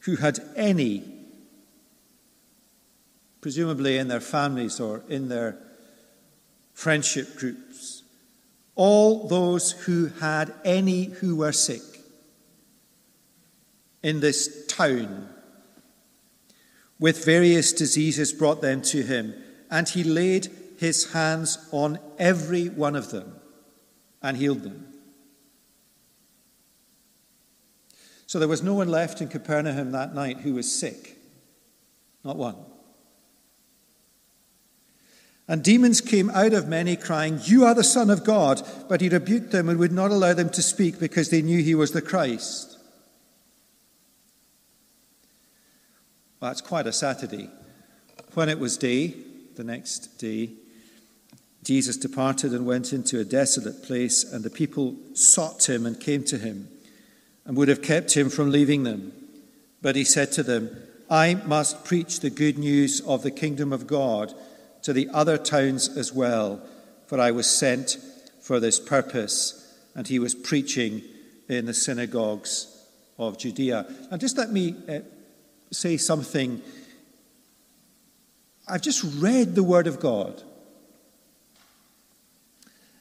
who 0.00 0.16
had 0.16 0.40
any, 0.56 1.04
presumably 3.40 3.98
in 3.98 4.08
their 4.08 4.20
families 4.20 4.80
or 4.80 5.02
in 5.08 5.28
their 5.28 5.58
friendship 6.72 7.36
groups, 7.36 8.02
all 8.74 9.28
those 9.28 9.72
who 9.72 10.06
had 10.20 10.52
any 10.64 11.04
who 11.04 11.36
were 11.36 11.52
sick 11.52 11.82
in 14.02 14.20
this 14.20 14.66
town 14.66 15.28
with 16.98 17.24
various 17.24 17.72
diseases 17.72 18.32
brought 18.32 18.60
them 18.62 18.82
to 18.82 19.02
him, 19.02 19.34
and 19.70 19.88
he 19.88 20.04
laid 20.04 20.48
his 20.78 21.12
hands 21.12 21.58
on 21.72 21.98
every 22.18 22.68
one 22.68 22.96
of 22.96 23.10
them 23.10 23.36
and 24.22 24.36
healed 24.36 24.62
them. 24.62 24.86
So 28.26 28.38
there 28.38 28.48
was 28.48 28.62
no 28.62 28.74
one 28.74 28.88
left 28.88 29.20
in 29.20 29.28
Capernaum 29.28 29.92
that 29.92 30.14
night 30.14 30.38
who 30.40 30.54
was 30.54 30.70
sick. 30.70 31.16
Not 32.24 32.36
one. 32.36 32.56
And 35.48 35.62
demons 35.62 36.00
came 36.00 36.28
out 36.30 36.52
of 36.52 36.66
many, 36.66 36.96
crying, 36.96 37.38
You 37.44 37.64
are 37.64 37.74
the 37.74 37.84
Son 37.84 38.10
of 38.10 38.24
God. 38.24 38.62
But 38.88 39.00
he 39.00 39.08
rebuked 39.08 39.52
them 39.52 39.68
and 39.68 39.78
would 39.78 39.92
not 39.92 40.10
allow 40.10 40.34
them 40.34 40.50
to 40.50 40.62
speak 40.62 40.98
because 40.98 41.30
they 41.30 41.40
knew 41.40 41.62
he 41.62 41.76
was 41.76 41.92
the 41.92 42.02
Christ. 42.02 42.75
Well, 46.40 46.50
that's 46.50 46.60
quite 46.60 46.86
a 46.86 46.92
Saturday. 46.92 47.48
When 48.34 48.50
it 48.50 48.58
was 48.58 48.76
day, 48.76 49.14
the 49.54 49.64
next 49.64 50.18
day, 50.18 50.50
Jesus 51.64 51.96
departed 51.96 52.52
and 52.52 52.66
went 52.66 52.92
into 52.92 53.18
a 53.18 53.24
desolate 53.24 53.82
place, 53.82 54.22
and 54.22 54.44
the 54.44 54.50
people 54.50 54.96
sought 55.14 55.68
him 55.68 55.86
and 55.86 55.98
came 55.98 56.24
to 56.24 56.38
him 56.38 56.68
and 57.46 57.56
would 57.56 57.68
have 57.68 57.80
kept 57.80 58.14
him 58.14 58.28
from 58.28 58.50
leaving 58.50 58.82
them. 58.82 59.12
But 59.80 59.96
he 59.96 60.04
said 60.04 60.30
to 60.32 60.42
them, 60.42 60.76
I 61.08 61.34
must 61.46 61.84
preach 61.84 62.20
the 62.20 62.30
good 62.30 62.58
news 62.58 63.00
of 63.00 63.22
the 63.22 63.30
kingdom 63.30 63.72
of 63.72 63.86
God 63.86 64.34
to 64.82 64.92
the 64.92 65.08
other 65.14 65.38
towns 65.38 65.88
as 65.96 66.12
well, 66.12 66.60
for 67.06 67.18
I 67.18 67.30
was 67.30 67.48
sent 67.48 67.96
for 68.42 68.60
this 68.60 68.78
purpose. 68.78 69.74
And 69.94 70.06
he 70.06 70.18
was 70.18 70.34
preaching 70.34 71.02
in 71.48 71.66
the 71.66 71.74
synagogues 71.74 72.66
of 73.18 73.38
Judea. 73.38 73.86
And 74.10 74.20
just 74.20 74.36
let 74.36 74.50
me 74.50 74.74
uh, 74.88 75.00
say 75.70 75.96
something. 75.96 76.62
I've 78.68 78.82
just 78.82 79.04
read 79.18 79.54
the 79.54 79.62
Word 79.62 79.86
of 79.86 80.00
God. 80.00 80.42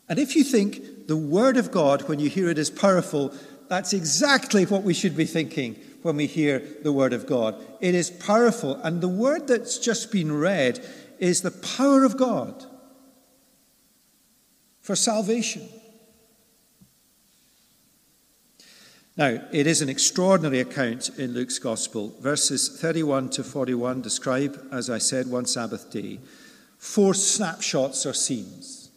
And 0.07 0.19
if 0.19 0.35
you 0.35 0.43
think 0.43 1.07
the 1.07 1.17
Word 1.17 1.57
of 1.57 1.71
God, 1.71 2.07
when 2.07 2.19
you 2.19 2.29
hear 2.29 2.49
it, 2.49 2.57
is 2.57 2.69
powerful, 2.69 3.33
that's 3.67 3.93
exactly 3.93 4.65
what 4.65 4.83
we 4.83 4.93
should 4.93 5.17
be 5.17 5.25
thinking 5.25 5.75
when 6.03 6.17
we 6.17 6.27
hear 6.27 6.59
the 6.83 6.91
Word 6.91 7.13
of 7.13 7.25
God. 7.25 7.55
It 7.81 7.95
is 7.95 8.11
powerful, 8.11 8.75
and 8.75 9.01
the 9.01 9.07
Word 9.07 9.47
that's 9.47 9.79
just 9.79 10.11
been 10.11 10.31
read 10.31 10.85
is 11.17 11.41
the 11.41 11.51
power 11.51 12.03
of 12.03 12.17
God 12.17 12.65
for 14.81 14.95
salvation. 14.95 15.67
Now, 19.17 19.39
it 19.51 19.65
is 19.65 19.81
an 19.81 19.87
extraordinary 19.87 20.59
account 20.59 21.09
in 21.17 21.33
Luke's 21.33 21.57
Gospel. 21.57 22.13
Verses 22.19 22.79
31 22.81 23.29
to 23.31 23.43
41 23.43 24.01
describe, 24.01 24.67
as 24.73 24.89
I 24.89 24.97
said, 24.97 25.27
one 25.27 25.45
Sabbath 25.45 25.89
day. 25.89 26.19
Four 26.77 27.13
snapshots 27.13 28.05
or 28.05 28.13
scenes. 28.13 28.91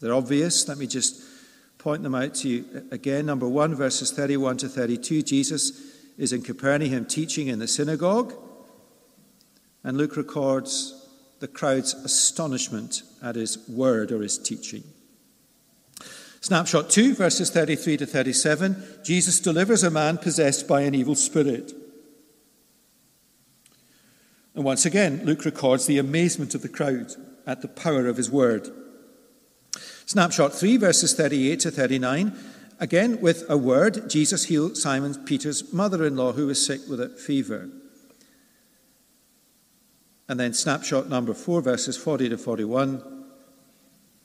They're 0.00 0.14
obvious. 0.14 0.66
Let 0.66 0.78
me 0.78 0.88
just 0.88 1.22
point 1.78 2.02
them 2.02 2.14
out 2.14 2.34
to 2.36 2.48
you 2.48 2.86
again. 2.90 3.26
Number 3.26 3.48
one, 3.48 3.76
verses 3.76 4.10
31 4.10 4.56
to 4.58 4.68
32, 4.68 5.22
Jesus 5.22 5.92
is 6.18 6.32
in 6.32 6.42
Capernaum 6.42 7.06
teaching 7.06 7.46
in 7.46 7.60
the 7.60 7.68
synagogue, 7.68 8.34
and 9.84 9.96
Luke 9.96 10.16
records 10.16 11.08
the 11.40 11.48
crowd's 11.48 11.94
astonishment 11.94 13.02
at 13.22 13.36
his 13.36 13.68
word 13.68 14.12
or 14.12 14.22
his 14.22 14.38
teaching. 14.38 14.84
Snapshot 16.42 16.90
2, 16.90 17.14
verses 17.14 17.50
33 17.50 17.98
to 17.98 18.06
37, 18.06 18.84
Jesus 19.04 19.38
delivers 19.38 19.84
a 19.84 19.90
man 19.90 20.18
possessed 20.18 20.66
by 20.66 20.80
an 20.80 20.92
evil 20.92 21.14
spirit. 21.14 21.72
And 24.52 24.64
once 24.64 24.84
again, 24.84 25.24
Luke 25.24 25.44
records 25.44 25.86
the 25.86 25.98
amazement 25.98 26.56
of 26.56 26.62
the 26.62 26.68
crowd 26.68 27.12
at 27.46 27.62
the 27.62 27.68
power 27.68 28.08
of 28.08 28.16
his 28.16 28.28
word. 28.28 28.68
Snapshot 30.04 30.52
3, 30.52 30.78
verses 30.78 31.14
38 31.14 31.60
to 31.60 31.70
39. 31.70 32.36
Again, 32.80 33.20
with 33.20 33.48
a 33.48 33.56
word, 33.56 34.10
Jesus 34.10 34.46
healed 34.46 34.76
Simon 34.76 35.14
Peter's 35.24 35.72
mother 35.72 36.04
in 36.04 36.16
law 36.16 36.32
who 36.32 36.48
was 36.48 36.66
sick 36.66 36.80
with 36.88 37.00
a 37.00 37.08
fever. 37.08 37.68
And 40.28 40.40
then, 40.40 40.54
snapshot 40.54 41.08
number 41.08 41.34
4, 41.34 41.62
verses 41.62 41.96
40 41.96 42.30
to 42.30 42.36
41. 42.36 43.26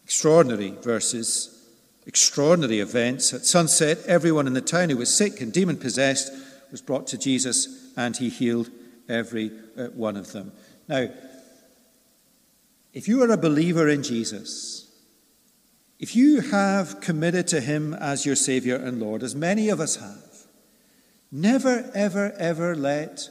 Extraordinary 0.03 0.71
verses, 0.81 1.56
extraordinary 2.07 2.79
events. 2.79 3.33
At 3.33 3.45
sunset, 3.45 3.99
everyone 4.07 4.47
in 4.47 4.53
the 4.53 4.61
town 4.61 4.89
who 4.89 4.97
was 4.97 5.13
sick 5.13 5.41
and 5.41 5.53
demon 5.53 5.77
possessed 5.77 6.31
was 6.71 6.81
brought 6.81 7.05
to 7.07 7.17
Jesus, 7.17 7.91
and 7.95 8.17
he 8.17 8.29
healed 8.29 8.69
every 9.07 9.51
uh, 9.77 9.87
one 9.87 10.17
of 10.17 10.31
them. 10.31 10.51
Now, 10.87 11.09
if 12.93 13.07
you 13.07 13.21
are 13.21 13.31
a 13.31 13.37
believer 13.37 13.87
in 13.87 14.01
Jesus, 14.01 14.89
if 15.99 16.15
you 16.15 16.41
have 16.41 17.01
committed 17.01 17.47
to 17.49 17.61
Him 17.61 17.93
as 17.93 18.25
your 18.25 18.35
Savior 18.35 18.75
and 18.75 18.99
Lord, 18.99 19.23
as 19.23 19.35
many 19.35 19.69
of 19.69 19.79
us 19.79 19.97
have, 19.97 20.45
never, 21.31 21.89
ever, 21.93 22.33
ever 22.37 22.75
let 22.75 23.29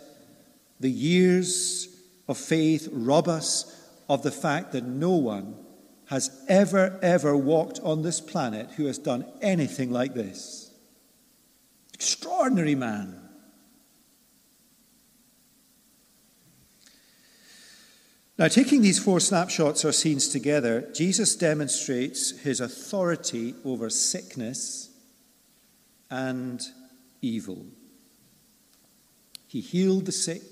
the 0.78 0.90
years 0.90 1.88
of 2.28 2.36
faith 2.36 2.88
rob 2.92 3.28
us 3.28 3.88
of 4.08 4.22
the 4.22 4.30
fact 4.30 4.72
that 4.72 4.84
no 4.84 5.12
one 5.12 5.56
has 6.06 6.30
ever, 6.48 6.98
ever 7.02 7.36
walked 7.36 7.80
on 7.80 8.02
this 8.02 8.20
planet 8.20 8.70
who 8.76 8.86
has 8.86 8.98
done 8.98 9.24
anything 9.42 9.90
like 9.90 10.14
this. 10.14 10.72
Extraordinary 11.94 12.74
man. 12.74 13.20
Now, 18.38 18.48
taking 18.48 18.82
these 18.82 18.98
four 18.98 19.18
snapshots 19.18 19.84
or 19.84 19.92
scenes 19.92 20.28
together, 20.28 20.82
Jesus 20.94 21.34
demonstrates 21.34 22.38
his 22.40 22.60
authority 22.60 23.54
over 23.64 23.88
sickness 23.88 24.90
and 26.10 26.60
evil. 27.22 27.64
He 29.48 29.60
healed 29.60 30.04
the 30.04 30.12
sick 30.12 30.42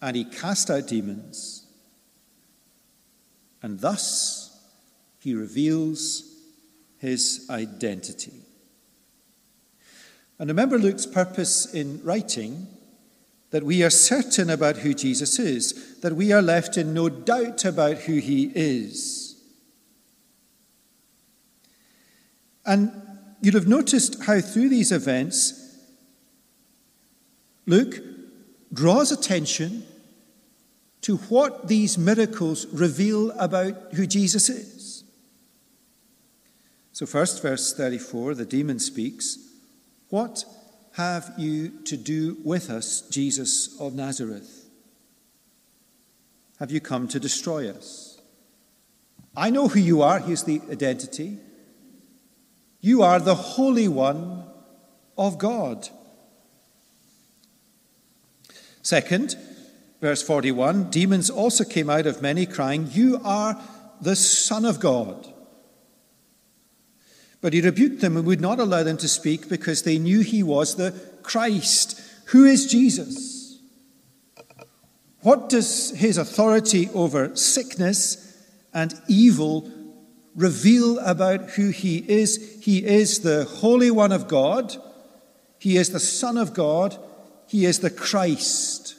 and 0.00 0.16
he 0.16 0.24
cast 0.24 0.70
out 0.70 0.86
demons, 0.86 1.66
and 3.62 3.80
thus 3.80 4.47
he 5.18 5.34
reveals 5.34 6.22
his 6.98 7.46
identity. 7.50 8.32
And 10.38 10.48
remember 10.48 10.78
Luke's 10.78 11.06
purpose 11.06 11.72
in 11.72 12.00
writing 12.04 12.68
that 13.50 13.64
we 13.64 13.82
are 13.82 13.90
certain 13.90 14.50
about 14.50 14.78
who 14.78 14.94
Jesus 14.94 15.38
is, 15.38 15.98
that 16.00 16.14
we 16.14 16.32
are 16.32 16.42
left 16.42 16.76
in 16.76 16.94
no 16.94 17.08
doubt 17.08 17.64
about 17.64 17.98
who 17.98 18.18
he 18.18 18.52
is. 18.54 19.42
And 22.66 22.92
you'll 23.40 23.54
have 23.54 23.66
noticed 23.66 24.22
how 24.24 24.40
through 24.40 24.68
these 24.68 24.92
events, 24.92 25.76
Luke 27.66 27.98
draws 28.72 29.10
attention 29.10 29.84
to 31.00 31.16
what 31.16 31.68
these 31.68 31.96
miracles 31.96 32.66
reveal 32.66 33.30
about 33.32 33.94
who 33.94 34.06
Jesus 34.06 34.50
is. 34.50 34.77
So, 36.98 37.06
first, 37.06 37.42
verse 37.42 37.72
34, 37.72 38.34
the 38.34 38.44
demon 38.44 38.80
speaks, 38.80 39.38
What 40.08 40.44
have 40.94 41.32
you 41.38 41.68
to 41.84 41.96
do 41.96 42.38
with 42.42 42.70
us, 42.70 43.02
Jesus 43.02 43.80
of 43.80 43.94
Nazareth? 43.94 44.68
Have 46.58 46.72
you 46.72 46.80
come 46.80 47.06
to 47.06 47.20
destroy 47.20 47.70
us? 47.70 48.20
I 49.36 49.48
know 49.50 49.68
who 49.68 49.78
you 49.78 50.02
are. 50.02 50.18
Here's 50.18 50.42
the 50.42 50.60
identity. 50.72 51.38
You 52.80 53.02
are 53.02 53.20
the 53.20 53.36
Holy 53.36 53.86
One 53.86 54.42
of 55.16 55.38
God. 55.38 55.88
Second, 58.82 59.36
verse 60.00 60.24
41 60.24 60.90
demons 60.90 61.30
also 61.30 61.62
came 61.62 61.90
out 61.90 62.06
of 62.06 62.22
many, 62.22 62.44
crying, 62.44 62.88
You 62.90 63.20
are 63.22 63.56
the 64.00 64.16
Son 64.16 64.64
of 64.64 64.80
God. 64.80 65.32
But 67.40 67.52
he 67.52 67.60
rebuked 67.60 68.00
them 68.00 68.16
and 68.16 68.26
would 68.26 68.40
not 68.40 68.58
allow 68.58 68.82
them 68.82 68.96
to 68.98 69.08
speak 69.08 69.48
because 69.48 69.82
they 69.82 69.98
knew 69.98 70.20
he 70.20 70.42
was 70.42 70.74
the 70.74 70.92
Christ. 71.22 72.00
Who 72.26 72.44
is 72.44 72.66
Jesus? 72.66 73.58
What 75.22 75.48
does 75.48 75.90
his 75.90 76.16
authority 76.16 76.88
over 76.94 77.34
sickness 77.36 78.24
and 78.72 78.94
evil 79.08 79.70
reveal 80.34 80.98
about 81.00 81.50
who 81.50 81.70
he 81.70 81.98
is? 82.08 82.58
He 82.62 82.84
is 82.84 83.20
the 83.20 83.44
Holy 83.44 83.90
One 83.90 84.12
of 84.12 84.28
God, 84.28 84.76
he 85.58 85.76
is 85.76 85.90
the 85.90 86.00
Son 86.00 86.36
of 86.36 86.54
God, 86.54 86.96
he 87.46 87.64
is 87.64 87.80
the 87.80 87.90
Christ. 87.90 88.96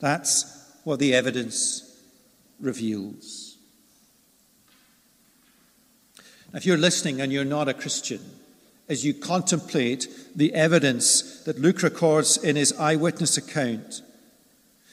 That's 0.00 0.44
what 0.84 0.98
the 0.98 1.14
evidence 1.14 1.98
reveals. 2.60 3.43
If 6.54 6.64
you're 6.64 6.78
listening 6.78 7.20
and 7.20 7.32
you're 7.32 7.44
not 7.44 7.68
a 7.68 7.74
Christian, 7.74 8.20
as 8.88 9.04
you 9.04 9.12
contemplate 9.12 10.08
the 10.36 10.54
evidence 10.54 11.42
that 11.42 11.58
Luke 11.58 11.82
records 11.82 12.36
in 12.36 12.54
his 12.54 12.72
eyewitness 12.74 13.36
account, 13.36 14.02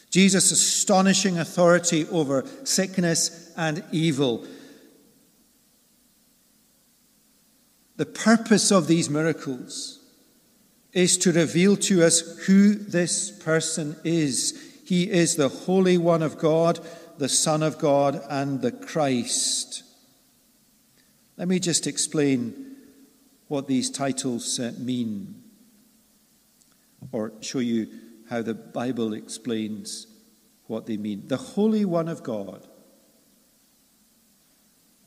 Jesus' 0.10 0.52
astonishing 0.52 1.38
authority 1.38 2.08
over 2.08 2.46
sickness 2.64 3.54
and 3.56 3.84
evil, 3.92 4.46
the 7.96 8.08
purpose 8.08 8.72
of 8.72 8.88
these 8.88 9.10
miracles 9.10 10.00
is 10.94 11.16
to 11.20 11.32
reveal 11.32 11.78
to 11.78 12.04
us 12.04 12.22
who 12.48 12.74
this 12.74 13.30
person 13.30 13.96
is. 14.04 14.60
He 14.86 15.10
is 15.10 15.36
the 15.36 15.48
Holy 15.48 15.98
One 15.98 16.24
of 16.24 16.40
God, 16.40 16.80
the 17.20 17.30
Son 17.30 17.62
of 17.62 17.78
God, 17.78 18.20
and 18.30 18.62
the 18.62 18.72
Christ. 18.72 19.84
Let 21.42 21.48
me 21.48 21.60
just 21.60 21.88
explain 21.88 22.76
what 23.48 23.68
these 23.68 23.90
titles 23.90 24.60
uh, 24.60 24.74
mean, 24.78 25.42
or 27.12 27.34
show 27.42 27.58
you 27.58 27.88
how 28.30 28.44
the 28.44 28.54
Bible 28.54 29.16
explains 29.16 30.06
what 30.68 30.86
they 30.86 30.98
mean. 30.98 31.28
The 31.30 31.38
Holy 31.38 31.84
One 31.84 32.10
of 32.10 32.22
God. 32.22 32.68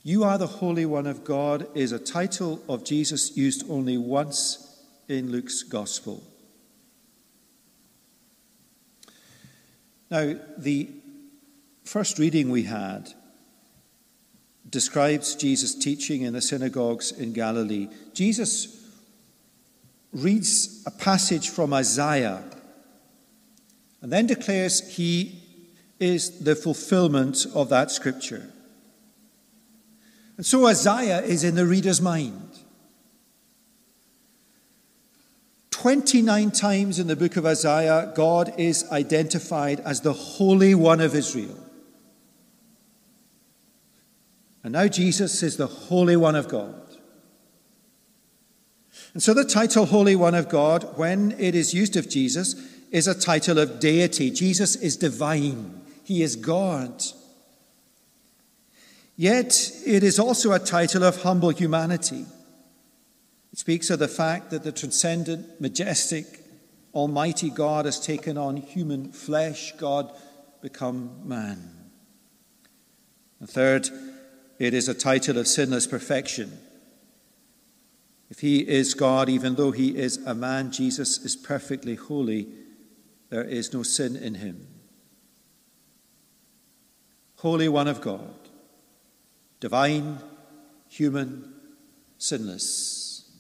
You 0.03 0.25
are 0.25 0.37
the 0.37 0.49
Holy 0.49 0.85
One 0.85 1.07
of 1.07 1.23
God 1.23 1.69
is 1.73 1.93
a 1.93 2.00
title 2.00 2.61
of 2.69 2.83
Jesus 2.83 3.37
used 3.37 3.71
only 3.71 3.97
once 3.97 4.83
in 5.09 5.31
Luke's 5.31 5.62
Gospel. 5.62 6.21
Now, 10.11 10.35
the 10.59 10.91
first 11.85 12.19
reading 12.19 12.50
we 12.50 12.64
had 12.64 13.14
describes 14.75 15.37
Jesus' 15.37 15.73
teaching 15.73 16.23
in 16.23 16.33
the 16.33 16.43
synagogues 16.43 17.12
in 17.12 17.33
Galilee. 17.33 17.88
Jesus 18.12 18.85
reads 20.12 20.83
a 20.85 20.90
passage 20.90 21.49
from 21.49 21.73
Isaiah 21.73 22.43
and 24.02 24.12
then 24.12 24.26
declares 24.26 24.97
he 24.97 25.40
is 26.00 26.40
the 26.40 26.57
fulfillment 26.57 27.47
of 27.54 27.69
that 27.69 27.93
scripture. 27.93 28.50
And 30.37 30.45
so 30.45 30.66
Isaiah 30.66 31.23
is 31.23 31.45
in 31.45 31.54
the 31.54 31.66
reader's 31.66 32.00
mind. 32.00 32.51
29 35.70 36.51
times 36.51 36.99
in 36.99 37.07
the 37.07 37.14
book 37.14 37.37
of 37.37 37.46
Isaiah, 37.46 38.12
God 38.16 38.53
is 38.59 38.90
identified 38.90 39.79
as 39.81 40.01
the 40.01 40.12
Holy 40.12 40.75
One 40.75 41.01
of 41.01 41.14
Israel. 41.14 41.63
And 44.64 44.72
now 44.72 44.88
Jesus 44.88 45.42
is 45.42 45.59
the 45.59 45.66
Holy 45.66 46.16
One 46.16 46.35
of 46.35 46.48
God. 46.48 46.74
And 49.12 49.22
so 49.22 49.35
the 49.35 49.44
title 49.44 49.85
Holy 49.85 50.16
One 50.16 50.35
of 50.35 50.48
God, 50.48 50.96
when 50.96 51.33
it 51.38 51.55
is 51.55 51.74
used 51.74 51.96
of 51.96 52.09
Jesus, 52.09 52.55
is 52.90 53.07
a 53.07 53.14
title 53.14 53.59
of 53.59 53.79
deity. 53.79 54.31
Jesus 54.31 54.74
is 54.74 54.96
divine, 54.96 55.83
He 56.03 56.22
is 56.22 56.35
God. 56.35 57.05
Yet 59.16 59.70
it 59.87 60.03
is 60.03 60.18
also 60.18 60.53
a 60.53 60.59
title 60.59 61.05
of 61.05 61.22
humble 61.22 61.50
humanity. 61.50 62.24
It 63.53 63.59
speaks 63.59 63.90
of 63.90 64.00
the 64.00 64.09
fact 64.09 64.50
that 64.50 64.64
the 64.64 64.72
transcendent, 64.72 65.61
majestic, 65.61 66.40
almighty 66.92 67.50
God 67.50 67.85
has 67.85 68.00
taken 68.00 68.38
on 68.38 68.57
human 68.57 69.12
flesh, 69.12 69.72
God 69.72 70.11
become 70.62 71.29
man. 71.29 71.70
And 73.38 73.48
third, 73.48 73.88
it 74.59 74.75
is 74.75 74.88
a 74.88 74.95
title 74.95 75.38
of 75.38 75.47
sinless 75.47 75.87
perfection. 75.87 76.59
If 78.31 78.40
he 78.40 78.61
is 78.61 78.95
God, 78.95 79.29
even 79.29 79.55
though 79.55 79.71
he 79.71 79.97
is 79.97 80.17
a 80.19 80.35
man, 80.35 80.71
Jesus 80.71 81.19
is 81.19 81.37
perfectly 81.37 81.95
holy. 81.95 82.49
There 83.31 83.45
is 83.45 83.73
no 83.73 83.83
sin 83.83 84.17
in 84.17 84.35
him. 84.35 84.67
Holy 87.37 87.69
One 87.69 87.88
of 87.88 88.01
God, 88.01 88.35
divine, 89.61 90.19
human, 90.88 91.53
sinless. 92.17 93.31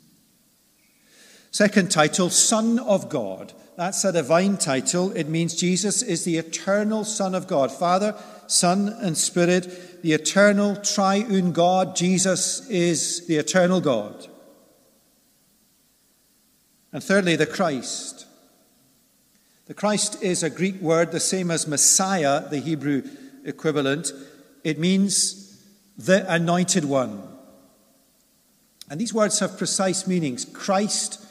Second 1.50 1.90
title, 1.90 2.30
Son 2.30 2.78
of 2.80 3.08
God. 3.08 3.52
That's 3.76 4.04
a 4.04 4.12
divine 4.12 4.56
title. 4.56 5.12
It 5.12 5.28
means 5.28 5.54
Jesus 5.54 6.02
is 6.02 6.24
the 6.24 6.36
eternal 6.36 7.04
Son 7.04 7.34
of 7.34 7.46
God. 7.46 7.72
Father, 7.72 8.14
Son, 8.46 8.88
and 9.00 9.16
Spirit, 9.16 9.93
the 10.04 10.12
eternal 10.12 10.76
triune 10.76 11.52
God. 11.52 11.96
Jesus 11.96 12.68
is 12.68 13.26
the 13.26 13.36
eternal 13.36 13.80
God. 13.80 14.26
And 16.92 17.02
thirdly, 17.02 17.36
the 17.36 17.46
Christ. 17.46 18.26
The 19.64 19.72
Christ 19.72 20.22
is 20.22 20.42
a 20.42 20.50
Greek 20.50 20.78
word, 20.82 21.10
the 21.10 21.20
same 21.20 21.50
as 21.50 21.66
Messiah, 21.66 22.46
the 22.46 22.58
Hebrew 22.58 23.02
equivalent. 23.46 24.12
It 24.62 24.78
means 24.78 25.64
the 25.96 26.30
anointed 26.30 26.84
one. 26.84 27.22
And 28.90 29.00
these 29.00 29.14
words 29.14 29.38
have 29.38 29.56
precise 29.56 30.06
meanings. 30.06 30.44
Christ 30.44 31.24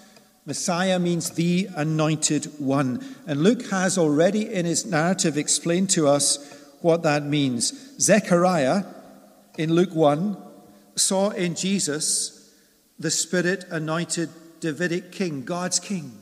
Messiah 0.48 0.98
means 0.98 1.30
the 1.30 1.70
anointed 1.76 2.46
one. 2.58 3.06
And 3.28 3.44
Luke 3.44 3.68
has 3.68 4.00
already 4.00 4.52
in 4.52 4.66
his 4.66 4.84
narrative 4.84 5.38
explained 5.38 5.92
to 5.92 6.08
us 6.08 6.63
what 6.84 7.04
that 7.04 7.24
means. 7.24 8.00
Zechariah 8.00 8.84
in 9.58 9.74
Luke 9.74 9.94
1 9.94 10.38
saw 10.96 11.30
in 11.30 11.56
Jesus 11.56 12.54
the 13.00 13.12
Spirit 13.12 13.66
anointed 13.70 14.30
Davidic 14.60 15.12
king, 15.12 15.44
God's 15.44 15.80
king. 15.80 16.18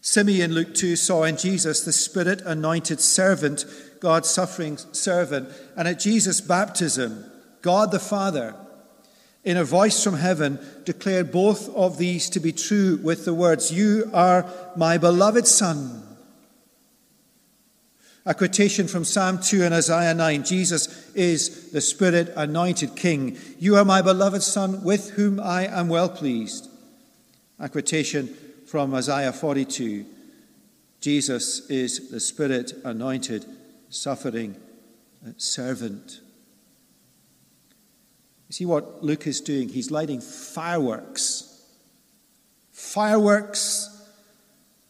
Simeon, 0.00 0.52
Luke 0.52 0.74
2, 0.74 0.94
saw 0.94 1.24
in 1.24 1.36
Jesus 1.36 1.84
the 1.84 1.92
Spirit 1.92 2.40
anointed 2.42 3.00
servant, 3.00 3.64
God's 3.98 4.30
suffering 4.30 4.76
servant. 4.76 5.48
And 5.76 5.88
at 5.88 5.98
Jesus' 5.98 6.40
baptism, 6.40 7.24
God 7.60 7.90
the 7.90 7.98
Father 7.98 8.54
in 9.46 9.56
a 9.56 9.64
voice 9.64 10.02
from 10.02 10.16
heaven, 10.16 10.58
declared 10.84 11.30
both 11.30 11.72
of 11.76 11.98
these 11.98 12.28
to 12.28 12.40
be 12.40 12.50
true 12.50 12.98
with 13.00 13.24
the 13.24 13.32
words, 13.32 13.72
You 13.72 14.10
are 14.12 14.44
my 14.74 14.98
beloved 14.98 15.46
Son. 15.46 16.05
A 18.28 18.34
quotation 18.34 18.88
from 18.88 19.04
Psalm 19.04 19.40
2 19.40 19.62
and 19.62 19.72
Isaiah 19.72 20.12
9 20.12 20.42
Jesus 20.42 21.14
is 21.14 21.70
the 21.70 21.80
Spirit 21.80 22.32
anointed 22.36 22.96
King. 22.96 23.38
You 23.60 23.76
are 23.76 23.84
my 23.84 24.02
beloved 24.02 24.42
Son, 24.42 24.82
with 24.82 25.10
whom 25.10 25.38
I 25.38 25.68
am 25.68 25.88
well 25.88 26.08
pleased. 26.08 26.68
A 27.60 27.68
quotation 27.68 28.26
from 28.66 28.92
Isaiah 28.94 29.32
42 29.32 30.04
Jesus 31.00 31.70
is 31.70 32.10
the 32.10 32.18
Spirit 32.18 32.72
anointed, 32.84 33.46
suffering 33.90 34.56
uh, 35.24 35.30
servant. 35.36 36.20
You 38.48 38.52
see 38.52 38.66
what 38.66 39.04
Luke 39.04 39.28
is 39.28 39.40
doing? 39.40 39.68
He's 39.68 39.92
lighting 39.92 40.20
fireworks. 40.20 41.62
Fireworks, 42.72 43.95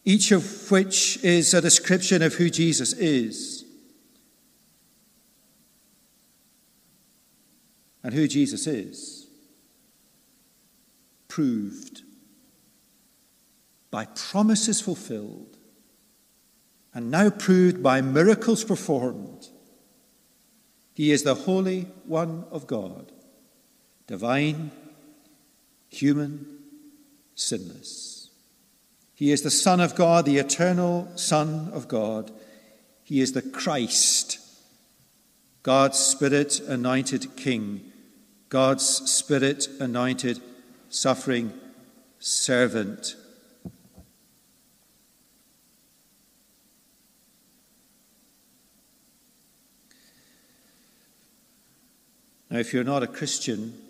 each 0.07 0.33
of 0.33 0.71
which 0.71 1.23
is 1.23 1.53
a 1.53 1.61
description 1.61 2.23
of 2.23 2.33
who 2.33 2.49
Jesus 2.49 2.95
is 2.95 3.65
and 8.03 8.15
who 8.15 8.27
Jesus 8.27 8.67
is. 8.67 9.27
proved, 11.37 12.01
by 13.91 14.07
promises 14.07 14.81
fulfilled, 14.81 15.59
and 16.95 17.11
now 17.11 17.29
proved 17.29 17.83
by 17.83 18.01
miracles 18.01 18.65
performed. 18.65 19.47
He 20.95 21.11
is 21.11 21.25
the 21.25 21.35
Holy 21.35 21.89
One 22.07 22.47
of 22.51 22.67
God, 22.67 23.13
divine, 24.07 24.71
human, 25.91 26.47
sinless. 27.35 28.16
He 29.17 29.33
is 29.33 29.41
the 29.41 29.51
Son 29.51 29.81
of 29.81 29.95
God, 29.95 30.27
the 30.27 30.37
eternal 30.37 31.09
Son 31.17 31.71
of 31.73 31.89
God. 31.89 32.31
He 33.03 33.23
is 33.23 33.33
the 33.33 33.41
Christ, 33.41 34.39
God's 35.63 35.99
Spirit 35.99 36.61
anointed 36.61 37.35
King, 37.35 37.81
God's 38.51 38.85
Spirit 38.85 39.69
anointed 39.81 40.43
suffering 40.91 41.55
servant. 42.19 43.17
Now, 52.51 52.59
if 52.59 52.75
you're 52.75 52.85
not 52.85 53.03
a 53.03 53.07
Christian, 53.07 53.81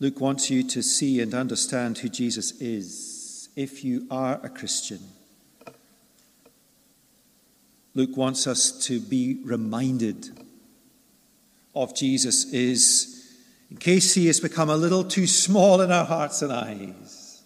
Luke 0.00 0.20
wants 0.20 0.48
you 0.48 0.62
to 0.62 0.82
see 0.82 1.20
and 1.20 1.34
understand 1.34 1.98
who 1.98 2.08
Jesus 2.08 2.52
is. 2.60 3.48
If 3.56 3.84
you 3.84 4.06
are 4.10 4.40
a 4.44 4.48
Christian, 4.48 5.00
Luke 7.94 8.16
wants 8.16 8.46
us 8.46 8.86
to 8.86 9.00
be 9.00 9.40
reminded 9.44 10.30
of 11.74 11.96
Jesus 11.96 12.52
is 12.52 13.14
in 13.70 13.76
case 13.76 14.14
he 14.14 14.26
has 14.28 14.40
become 14.40 14.70
a 14.70 14.76
little 14.76 15.04
too 15.04 15.26
small 15.26 15.80
in 15.80 15.92
our 15.92 16.04
hearts 16.04 16.42
and 16.42 16.52
eyes, 16.52 17.42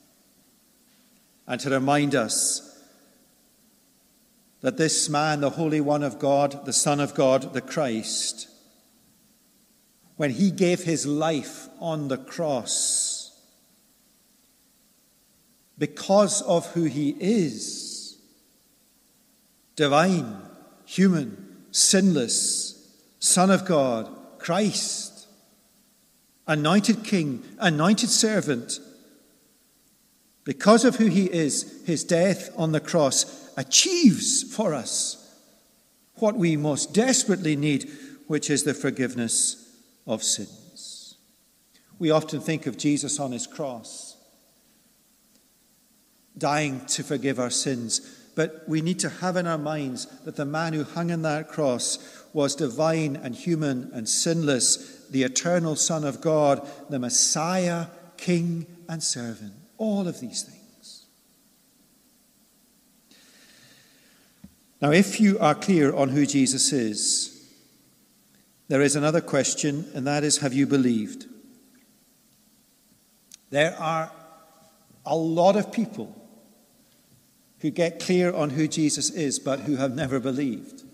and 1.47 1.61
to 1.61 1.71
remind 1.71 2.15
us 2.15 2.69
that 4.61 4.77
this 4.77 5.09
man, 5.09 5.41
the 5.41 5.51
Holy 5.51 5.81
One 5.81 6.05
of 6.05 6.21
God, 6.21 6.65
the 6.65 6.73
Son 6.73 7.01
of 7.01 7.15
God, 7.15 7.53
the 7.53 7.61
Christ, 7.61 8.49
when 10.23 10.31
he 10.31 10.53
gave 10.53 10.85
his 10.85 11.05
life 11.05 11.69
on 11.81 12.07
the 12.07 12.17
cross, 12.17 13.37
because 15.77 16.43
of 16.43 16.65
who 16.75 16.85
he 16.85 17.17
is 17.19 18.17
divine, 19.75 20.37
human, 20.85 21.65
sinless, 21.73 22.89
Son 23.19 23.51
of 23.51 23.65
God, 23.65 24.09
Christ, 24.39 25.27
anointed 26.47 27.03
King, 27.03 27.43
anointed 27.59 28.09
servant. 28.09 28.79
Because 30.45 30.85
of 30.85 30.95
who 30.95 31.07
he 31.07 31.25
is, 31.33 31.83
his 31.85 32.05
death 32.05 32.49
on 32.57 32.71
the 32.71 32.79
cross 32.79 33.51
achieves 33.57 34.45
for 34.55 34.73
us 34.73 35.37
what 36.15 36.37
we 36.37 36.57
most 36.57 36.95
desperately 36.95 37.57
need, 37.57 37.91
which 38.29 38.51
is 38.51 38.63
the 38.63 38.73
forgiveness 38.73 39.62
of 40.07 40.23
sins. 40.23 41.17
We 41.99 42.11
often 42.11 42.41
think 42.41 42.67
of 42.67 42.79
Jesus 42.79 43.21
on 43.21 43.33
his 43.33 43.47
cross, 43.47 44.17
dying 46.37 46.85
to 46.87 47.05
forgive 47.05 47.38
our 47.38 47.51
sins, 47.51 48.01
but 48.35 48.65
we 48.67 48.81
need 48.81 48.99
to 49.01 49.09
have 49.09 49.37
in 49.37 49.47
our 49.47 49.59
minds 49.59 50.07
that 50.25 50.37
the 50.37 50.45
man 50.45 50.73
who 50.73 50.85
hung 50.85 51.12
on 51.12 51.23
that 51.23 51.49
cross 51.49 51.99
was 52.33 52.57
divine 52.57 53.17
and 53.17 53.35
human 53.35 53.91
and 53.93 54.09
sinless, 54.09 55.07
the 55.11 55.23
eternal 55.23 55.77
Son 55.77 56.05
of 56.05 56.21
God, 56.21 56.67
the 56.88 56.99
Messiah, 56.99 57.87
King, 58.17 58.67
and 58.88 59.03
servant. 59.03 59.53
All 59.77 60.09
of 60.09 60.21
these 60.21 60.43
things. 60.43 61.07
Now, 64.81 64.91
if 64.91 65.21
you 65.21 65.38
are 65.38 65.55
clear 65.55 65.95
on 65.95 66.09
who 66.09 66.27
Jesus 66.27 66.73
is, 66.73 67.32
there 68.73 68.81
is 68.81 68.97
another 68.97 69.21
question, 69.21 69.85
and 69.95 70.07
that 70.07 70.25
is 70.25 70.39
have 70.39 70.55
you 70.55 70.67
believed? 70.67 71.27
There 73.51 73.79
are 73.79 74.11
a 75.05 75.15
lot 75.15 75.57
of 75.57 75.71
people 75.71 76.17
who 77.61 77.69
get 77.69 78.01
clear 78.01 78.33
on 78.33 78.49
who 78.49 78.67
Jesus 78.67 79.11
is, 79.11 79.39
but 79.39 79.61
who 79.61 79.77
have 79.77 79.95
never 79.95 80.19
believed. 80.19 80.85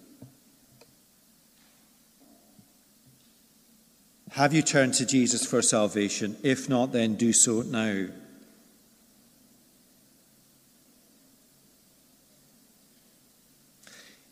Have 4.33 4.53
you 4.53 4.63
turned 4.63 4.95
to 4.95 5.07
Jesus 5.07 5.47
for 5.47 5.63
salvation? 5.63 6.37
If 6.43 6.69
not, 6.69 6.91
then 6.91 7.15
do 7.15 7.33
so 7.33 7.63
now. 7.63 8.09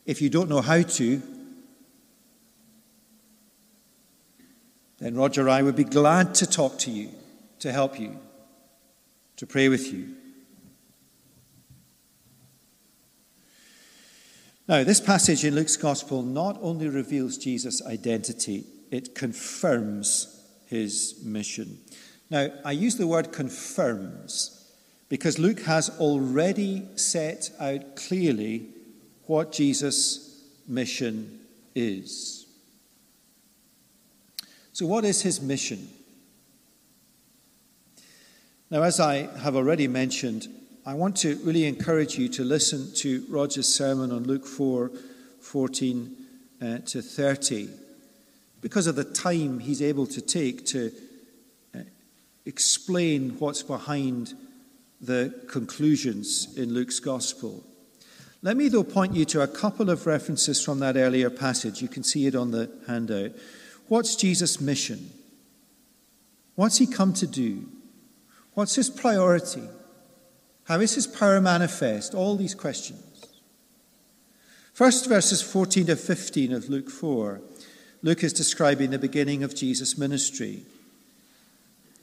If 0.05 0.21
you 0.21 0.31
don't 0.31 0.49
know 0.49 0.63
how 0.63 0.83
to, 0.83 1.23
then 4.99 5.15
Roger 5.15 5.49
I 5.49 5.63
would 5.63 5.77
be 5.77 5.85
glad 5.85 6.35
to 6.37 6.47
talk 6.47 6.79
to 6.81 6.91
you, 6.91 7.11
to 7.59 7.73
help 7.73 8.01
you, 8.01 8.19
to 9.37 9.47
pray 9.47 9.69
with 9.69 9.93
you. 9.93 10.15
Now, 14.69 14.83
this 14.83 15.01
passage 15.01 15.45
in 15.45 15.55
Luke's 15.55 15.77
Gospel 15.77 16.23
not 16.23 16.59
only 16.61 16.89
reveals 16.89 17.39
Jesus' 17.39 17.85
identity, 17.87 18.65
it 18.91 19.15
confirms 19.15 20.45
his 20.67 21.23
mission. 21.25 21.79
Now, 22.31 22.49
I 22.65 22.73
use 22.73 22.97
the 22.97 23.07
word 23.07 23.33
confirms 23.33 24.73
because 25.09 25.39
Luke 25.39 25.61
has 25.63 25.91
already 26.01 26.89
set 26.97 27.53
out 27.61 27.95
clearly 27.95 28.71
what 29.27 29.53
Jesus' 29.53 30.45
mission 30.67 31.41
is. 31.77 32.36
So, 34.77 34.85
what 34.85 35.07
is 35.07 35.23
his 35.23 35.41
mission? 35.41 35.89
Now, 38.71 38.83
as 38.83 39.01
I 39.01 39.27
have 39.39 39.57
already 39.57 39.89
mentioned, 39.89 40.49
I 40.85 40.93
want 40.93 41.17
to 41.23 41.37
really 41.37 41.65
encourage 41.65 42.19
you 42.19 42.29
to 42.29 42.45
listen 42.45 42.93
to 42.97 43.25
Roger's 43.31 43.75
sermon 43.75 44.13
on 44.13 44.25
Luke 44.25 44.45
4 44.45 44.91
14 45.41 46.17
uh, 46.61 46.79
to 46.81 47.01
30 47.01 47.71
because 48.61 48.87
of 48.87 48.97
the 48.97 49.05
time 49.05 49.61
he's 49.61 49.81
able 49.81 50.07
to 50.09 50.21
take 50.21 50.67
to 50.67 50.93
uh, 51.75 51.79
explain 52.45 53.31
what's 53.39 53.63
behind 53.63 54.35
the 55.01 55.33
conclusions 55.49 56.55
in 56.59 56.75
Luke's 56.75 57.01
Gospel. 57.01 57.65
Let 58.43 58.59
me, 58.59 58.69
though, 58.69 58.85
point 58.85 59.15
you 59.15 59.25
to 59.25 59.41
a 59.41 59.49
couple 59.49 59.89
of 59.89 60.07
references 60.07 60.63
from 60.63 60.81
that 60.81 60.99
earlier 60.99 61.31
passage. 61.31 61.81
You 61.81 61.89
can 61.89 62.03
see 62.03 62.27
it 62.27 62.35
on 62.35 62.51
the 62.51 62.71
handout. 62.87 63.31
What's 63.89 64.17
Jesus' 64.17 64.61
mission? 64.61 65.11
What's 66.55 66.79
he 66.79 66.87
come 66.87 67.13
to 67.15 67.27
do? 67.27 67.69
What's 68.55 68.75
his 68.75 68.91
priority? 68.91 69.69
How 70.65 70.81
is 70.81 70.95
his 70.95 71.07
power 71.07 71.41
manifest? 71.41 72.15
All 72.15 72.37
these 72.37 72.55
questions. 72.55 73.03
First, 74.73 75.09
verses 75.09 75.41
14 75.41 75.87
to 75.87 75.97
15 75.97 76.53
of 76.53 76.69
Luke 76.69 76.91
4. 76.91 77.41
Luke 78.03 78.25
is 78.25 78.33
describing 78.33 78.91
the 78.91 78.99
beginning 78.99 79.43
of 79.43 79.55
Jesus' 79.55 79.97
ministry. 79.97 80.63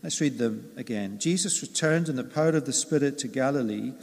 Let's 0.01 0.19
read 0.19 0.37
them 0.37 0.71
again. 0.75 1.19
Jesus 1.19 1.61
returned 1.61 2.09
in 2.09 2.15
the 2.15 2.23
power 2.23 2.49
of 2.49 2.65
the 2.65 2.73
Spirit 2.73 3.17
to 3.19 3.27
Galilee, 3.27 3.93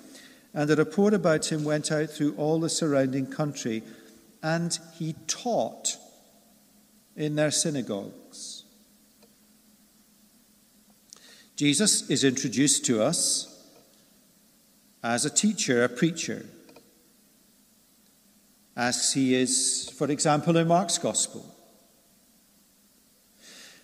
and 0.55 0.69
the 0.69 0.77
report 0.77 1.15
about 1.15 1.51
him 1.51 1.65
went 1.65 1.93
out 1.93 2.11
through 2.11 2.35
all 2.37 2.59
the 2.61 2.69
surrounding 2.69 3.27
country, 3.27 3.83
and 4.43 4.79
he 4.99 5.15
taught 5.27 5.97
in 7.21 7.37
their 7.37 7.51
synagogues. 7.51 8.65
Jesus 11.55 12.09
is 12.09 12.25
introduced 12.25 12.87
to 12.87 13.03
us 13.03 13.47
as 15.03 15.27
a 15.27 15.31
teacher, 15.31 15.85
a 15.85 15.89
preacher, 15.91 16.47
as 18.75 19.13
he 19.13 19.35
is, 19.35 19.93
for 19.99 20.11
example, 20.11 20.57
in 20.57 20.67
Mark's 20.67 20.97
Gospel. 20.97 21.45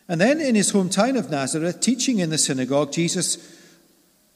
And 0.08 0.18
then 0.18 0.40
in 0.40 0.54
his 0.54 0.72
hometown 0.72 1.18
of 1.18 1.30
Nazareth, 1.30 1.80
teaching 1.80 2.20
in 2.20 2.30
the 2.30 2.38
synagogue, 2.38 2.90
Jesus 2.90 3.54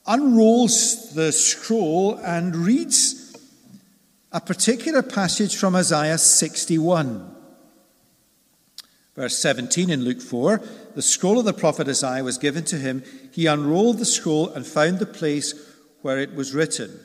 unrolls 0.05 1.15
the 1.15 1.31
scroll 1.31 2.17
and 2.17 2.55
reads 2.55 3.35
a 4.31 4.41
particular 4.41 5.01
passage 5.01 5.55
from 5.55 5.75
Isaiah 5.75 6.19
61. 6.19 7.30
Verse 9.15 9.37
17 9.37 9.89
in 9.89 10.03
Luke 10.03 10.21
4 10.21 10.61
the 10.95 11.01
scroll 11.01 11.39
of 11.39 11.45
the 11.45 11.53
prophet 11.53 11.87
Isaiah 11.87 12.23
was 12.23 12.37
given 12.37 12.63
to 12.65 12.77
him. 12.77 13.03
He 13.31 13.45
unrolled 13.45 13.97
the 13.97 14.05
scroll 14.05 14.49
and 14.49 14.65
found 14.65 14.99
the 14.99 15.05
place 15.05 15.53
where 16.01 16.19
it 16.19 16.33
was 16.35 16.53
written 16.53 16.99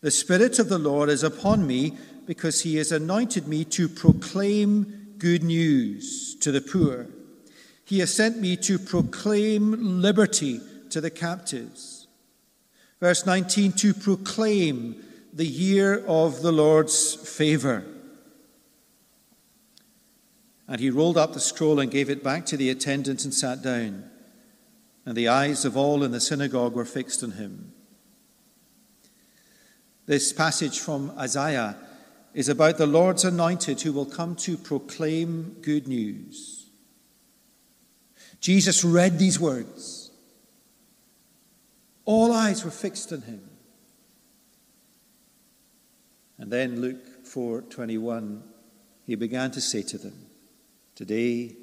The 0.00 0.10
Spirit 0.10 0.58
of 0.58 0.68
the 0.68 0.78
Lord 0.78 1.08
is 1.08 1.22
upon 1.22 1.66
me 1.66 1.96
because 2.26 2.62
he 2.62 2.76
has 2.76 2.90
anointed 2.90 3.46
me 3.46 3.64
to 3.66 3.88
proclaim 3.88 5.14
good 5.18 5.42
news 5.42 6.36
to 6.40 6.50
the 6.50 6.60
poor. 6.60 7.06
He 7.84 7.98
has 7.98 8.14
sent 8.14 8.38
me 8.40 8.56
to 8.58 8.78
proclaim 8.78 10.00
liberty 10.00 10.60
to 10.90 11.00
the 11.00 11.10
captives. 11.10 12.06
Verse 13.00 13.26
19, 13.26 13.72
to 13.72 13.92
proclaim 13.92 15.02
the 15.32 15.46
year 15.46 16.04
of 16.06 16.40
the 16.40 16.52
Lord's 16.52 17.14
favor. 17.14 17.84
And 20.74 20.80
he 20.80 20.90
rolled 20.90 21.16
up 21.16 21.34
the 21.34 21.38
scroll 21.38 21.78
and 21.78 21.88
gave 21.88 22.10
it 22.10 22.24
back 22.24 22.46
to 22.46 22.56
the 22.56 22.68
attendant 22.68 23.22
and 23.22 23.32
sat 23.32 23.62
down. 23.62 24.10
And 25.06 25.16
the 25.16 25.28
eyes 25.28 25.64
of 25.64 25.76
all 25.76 26.02
in 26.02 26.10
the 26.10 26.18
synagogue 26.18 26.74
were 26.74 26.84
fixed 26.84 27.22
on 27.22 27.30
him. 27.30 27.72
This 30.06 30.32
passage 30.32 30.80
from 30.80 31.16
Isaiah 31.16 31.76
is 32.34 32.48
about 32.48 32.76
the 32.76 32.88
Lord's 32.88 33.24
anointed 33.24 33.82
who 33.82 33.92
will 33.92 34.04
come 34.04 34.34
to 34.34 34.56
proclaim 34.56 35.58
good 35.62 35.86
news. 35.86 36.66
Jesus 38.40 38.82
read 38.82 39.20
these 39.20 39.38
words. 39.38 40.10
All 42.04 42.32
eyes 42.32 42.64
were 42.64 42.72
fixed 42.72 43.12
on 43.12 43.22
him. 43.22 43.48
And 46.36 46.50
then 46.50 46.80
Luke 46.80 47.24
4:21 47.24 48.42
he 49.06 49.14
began 49.14 49.52
to 49.52 49.60
say 49.60 49.82
to 49.82 49.98
them, 49.98 50.23
Today 50.94 51.56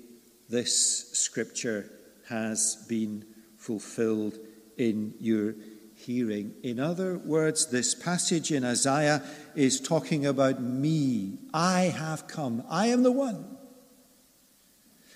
this 0.50 1.12
scripture 1.14 1.90
has 2.28 2.86
been 2.90 3.26
fulfilled 3.58 4.38
in 4.78 5.14
your 5.22 5.56
hearing. 5.96 6.54
In 6.64 6.82
other 6.82 7.18
words, 7.18 7.68
this 7.68 7.96
passage 7.96 8.52
in 8.52 8.66
Isaiah 8.66 9.24
is 9.56 9.80
talking 9.80 10.26
about 10.26 10.62
me. 10.62 11.38
I 11.54 11.84
have 11.84 12.28
come. 12.28 12.64
I 12.70 12.88
am 12.88 13.04
the 13.04 13.12
one. 13.12 13.58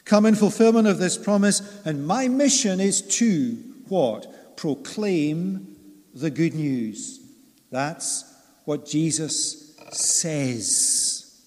Come 0.05 0.25
in 0.25 0.35
fulfillment 0.35 0.87
of 0.87 0.99
this 0.99 1.17
promise, 1.17 1.61
and 1.83 2.07
my 2.07 2.29
mission 2.29 2.79
is 2.79 3.01
to 3.17 3.57
what? 3.89 4.55
Proclaim 4.55 5.75
the 6.13 6.29
good 6.29 6.53
news. 6.53 7.19
That's 7.71 8.23
what 8.63 8.85
Jesus 8.85 9.75
says 9.91 11.41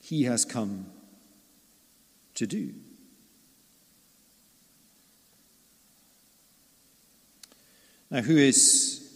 he 0.00 0.24
has 0.24 0.44
come 0.44 0.86
to 2.34 2.46
do. 2.46 2.74
Now, 8.10 8.20
who 8.20 8.36
is 8.36 9.10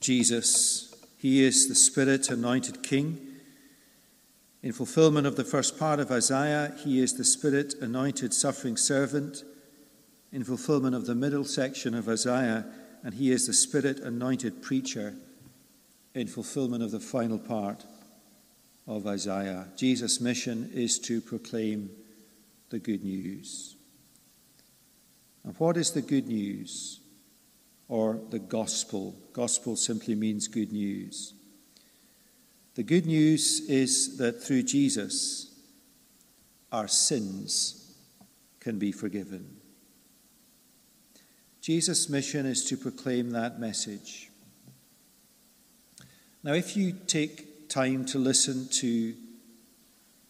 Jesus? 0.00 0.92
He 1.18 1.44
is 1.44 1.68
the 1.68 1.74
Spirit 1.76 2.30
anointed 2.30 2.82
King. 2.82 3.24
In 4.60 4.72
fulfillment 4.72 5.26
of 5.26 5.36
the 5.36 5.44
first 5.44 5.78
part 5.78 6.00
of 6.00 6.10
Isaiah, 6.10 6.74
he 6.82 7.00
is 7.00 7.14
the 7.14 7.24
Spirit 7.24 7.74
anointed 7.80 8.34
suffering 8.34 8.76
servant. 8.76 9.44
In 10.32 10.42
fulfillment 10.42 10.96
of 10.96 11.06
the 11.06 11.14
middle 11.14 11.44
section 11.44 11.94
of 11.94 12.08
Isaiah, 12.08 12.66
and 13.04 13.14
he 13.14 13.30
is 13.30 13.46
the 13.46 13.52
Spirit 13.52 14.00
anointed 14.00 14.62
preacher. 14.62 15.14
In 16.14 16.26
fulfillment 16.26 16.82
of 16.82 16.90
the 16.90 16.98
final 16.98 17.38
part 17.38 17.84
of 18.88 19.06
Isaiah, 19.06 19.68
Jesus' 19.76 20.20
mission 20.20 20.70
is 20.74 20.98
to 21.00 21.20
proclaim 21.20 21.90
the 22.70 22.78
good 22.78 23.04
news. 23.04 23.76
And 25.44 25.54
what 25.58 25.76
is 25.76 25.92
the 25.92 26.02
good 26.02 26.26
news? 26.26 27.00
or 27.88 28.20
the 28.30 28.38
gospel. 28.38 29.16
Gospel 29.32 29.74
simply 29.74 30.14
means 30.14 30.46
good 30.46 30.72
news. 30.72 31.32
The 32.74 32.82
good 32.82 33.06
news 33.06 33.60
is 33.68 34.18
that 34.18 34.42
through 34.42 34.64
Jesus, 34.64 35.58
our 36.70 36.86
sins 36.86 37.96
can 38.60 38.78
be 38.78 38.92
forgiven. 38.92 39.56
Jesus' 41.60 42.08
mission 42.08 42.46
is 42.46 42.64
to 42.66 42.76
proclaim 42.76 43.30
that 43.30 43.58
message. 43.58 44.30
Now, 46.44 46.52
if 46.52 46.76
you 46.76 46.92
take 47.06 47.68
time 47.68 48.04
to 48.06 48.18
listen 48.18 48.68
to 48.68 49.14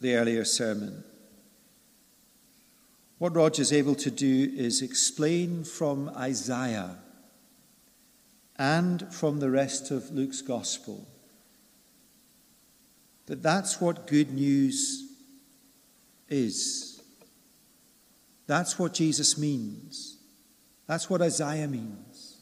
the 0.01 0.15
earlier 0.15 0.45
sermon, 0.45 1.05
what 3.19 3.35
Roger 3.35 3.63
is 3.63 3.73
able 3.73 3.97
to 3.97 4.11
do 4.11 4.53
is 4.55 4.81
explain 4.81 5.65
from 5.65 6.09
Isaiah 6.11 6.97
and 8.57 9.13
from 9.13 9.41
the 9.41 9.51
rest 9.51 9.91
of 9.91 10.11
Luke's 10.11 10.43
gospel. 10.43 11.07
That 13.27 13.43
that's 13.43 13.81
what 13.81 14.07
good 14.07 14.33
news 14.33 15.05
is. 16.29 17.03
That's 18.47 18.79
what 18.79 18.95
Jesus 18.95 19.37
means. 19.37 20.17
That's 20.87 21.11
what 21.11 21.21
Isaiah 21.21 21.69
means. 21.69 22.39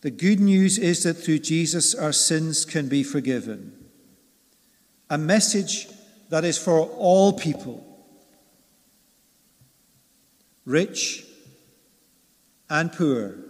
The 0.00 0.10
good 0.10 0.40
news 0.40 0.78
is 0.78 1.02
that 1.04 1.14
through 1.14 1.40
Jesus 1.40 1.94
our 1.94 2.12
sins 2.12 2.64
can 2.64 2.88
be 2.88 3.02
forgiven. 3.02 3.72
A 5.10 5.18
message 5.18 5.88
that 6.28 6.44
is 6.44 6.58
for 6.58 6.80
all 6.80 7.32
people, 7.32 7.87
rich 10.68 11.24
and 12.70 12.92
poor 12.92 13.48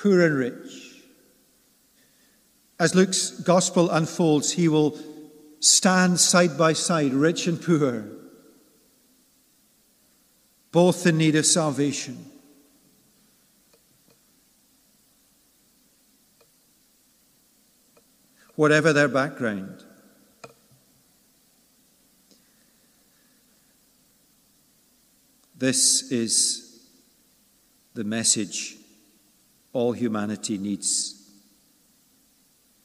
poor 0.00 0.24
and 0.24 0.34
rich. 0.34 1.02
As 2.78 2.94
Luke's 2.94 3.30
gospel 3.30 3.90
unfolds, 3.90 4.52
he 4.52 4.66
will 4.66 4.98
stand 5.60 6.18
side 6.18 6.56
by 6.56 6.72
side, 6.72 7.12
rich 7.12 7.46
and 7.46 7.60
poor, 7.60 8.06
both 10.72 11.06
in 11.06 11.18
need 11.18 11.36
of 11.36 11.44
salvation. 11.44 12.24
Whatever 18.54 18.94
their 18.94 19.08
background. 19.08 19.84
This 25.60 26.10
is 26.10 26.88
the 27.92 28.02
message 28.02 28.76
all 29.74 29.92
humanity 29.92 30.56
needs 30.56 31.30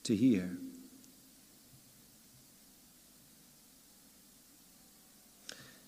to 0.04 0.14
hear. 0.14 0.58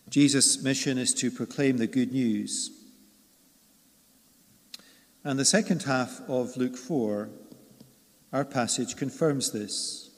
Jesus' 0.09 0.63
mission 0.63 0.97
is 0.97 1.13
to 1.15 1.29
proclaim 1.29 1.75
the 1.75 1.87
good 1.87 2.13
news. 2.13 2.71
And 5.25 5.37
the 5.37 5.43
second 5.43 5.83
half 5.83 6.21
of 6.29 6.55
Luke 6.55 6.77
4, 6.77 7.29
our 8.31 8.45
passage, 8.45 8.95
confirms 8.95 9.51
this. 9.51 10.09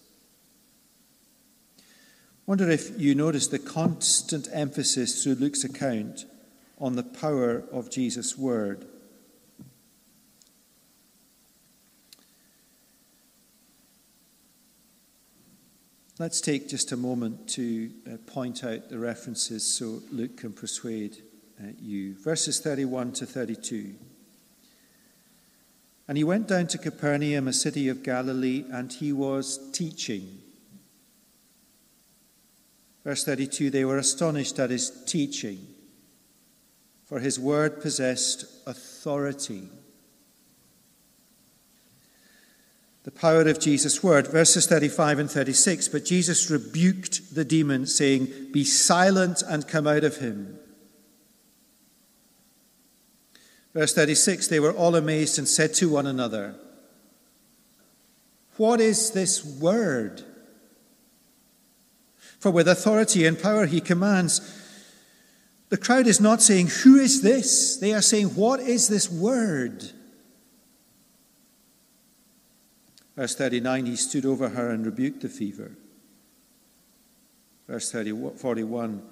Wonder 2.45 2.69
if 2.69 2.91
you 3.01 3.15
notice 3.15 3.47
the 3.47 3.57
constant 3.57 4.47
emphasis 4.53 5.23
through 5.23 5.35
Luke's 5.35 5.63
account 5.63 6.25
on 6.79 6.95
the 6.95 7.03
power 7.03 7.63
of 7.71 7.89
Jesus' 7.89 8.37
word. 8.37 8.85
Let's 16.19 16.41
take 16.41 16.67
just 16.67 16.91
a 16.91 16.97
moment 16.97 17.47
to 17.51 17.89
uh, 18.05 18.17
point 18.27 18.63
out 18.65 18.89
the 18.89 18.99
references 18.99 19.65
so 19.65 20.01
Luke 20.11 20.35
can 20.35 20.51
persuade 20.51 21.23
uh, 21.61 21.67
you. 21.79 22.13
Verses 22.15 22.59
31 22.59 23.13
to 23.13 23.25
32. 23.25 23.95
And 26.09 26.17
he 26.17 26.25
went 26.25 26.47
down 26.47 26.67
to 26.67 26.77
Capernaum, 26.77 27.47
a 27.47 27.53
city 27.53 27.87
of 27.87 28.03
Galilee, 28.03 28.65
and 28.69 28.91
he 28.91 29.13
was 29.13 29.71
teaching. 29.71 30.39
Verse 33.05 33.23
32 33.23 33.69
They 33.69 33.85
were 33.85 33.97
astonished 33.97 34.59
at 34.59 34.71
his 34.71 34.91
teaching, 35.05 35.67
for 37.09 37.19
his 37.19 37.37
word 37.37 37.81
possessed 37.81 38.45
authority. 38.65 39.67
the 43.09 43.19
power 43.19 43.41
of 43.41 43.59
Jesus' 43.59 44.03
word. 44.03 44.27
Verses 44.27 44.67
35 44.67 45.17
and 45.17 45.31
36 45.31 45.87
But 45.87 46.05
Jesus 46.05 46.51
rebuked 46.51 47.33
the 47.33 47.43
demon, 47.43 47.87
saying, 47.87 48.27
Be 48.51 48.63
silent 48.63 49.41
and 49.41 49.67
come 49.67 49.87
out 49.87 50.03
of 50.03 50.17
him. 50.17 50.59
Verse 53.73 53.95
36 53.95 54.47
They 54.47 54.59
were 54.59 54.73
all 54.73 54.95
amazed 54.95 55.39
and 55.39 55.47
said 55.47 55.73
to 55.75 55.89
one 55.89 56.05
another, 56.05 56.53
What 58.57 58.79
is 58.79 59.09
this 59.09 59.43
word? 59.43 60.23
For 62.39 62.51
with 62.51 62.67
authority 62.67 63.25
and 63.25 63.41
power 63.41 63.65
he 63.65 63.81
commands. 63.81 64.39
The 65.69 65.77
crowd 65.77 66.07
is 66.07 66.19
not 66.19 66.41
saying, 66.41 66.67
Who 66.83 66.95
is 66.97 67.21
this? 67.21 67.77
They 67.77 67.93
are 67.93 68.01
saying, 68.01 68.29
What 68.29 68.59
is 68.59 68.87
this 68.87 69.09
word? 69.09 69.91
Verse 73.15 73.35
39 73.35 73.85
He 73.85 73.95
stood 73.95 74.25
over 74.25 74.49
her 74.49 74.71
and 74.71 74.85
rebuked 74.85 75.21
the 75.21 75.29
fever. 75.29 75.71
Verse 77.67 77.91
30, 77.91 78.31
41 78.37 79.03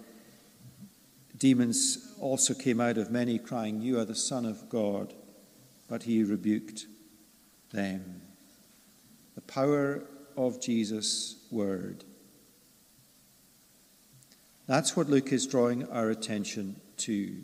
Demons 1.38 2.16
also 2.20 2.56
came 2.56 2.82
out 2.82 2.98
of 2.98 3.12
many, 3.12 3.38
crying, 3.38 3.82
You 3.82 4.00
are 4.00 4.06
the 4.06 4.16
Son 4.16 4.46
of 4.46 4.70
God. 4.70 5.14
But 5.88 6.04
he 6.04 6.24
rebuked 6.24 6.88
them. 7.72 8.22
The 9.36 9.42
power 9.42 10.04
of 10.36 10.60
Jesus' 10.60 11.36
word. 11.52 12.04
That's 14.68 14.96
what 14.96 15.10
Luke 15.10 15.32
is 15.32 15.48
drawing 15.48 15.90
our 15.90 16.10
attention 16.10 16.76
to. 16.98 17.36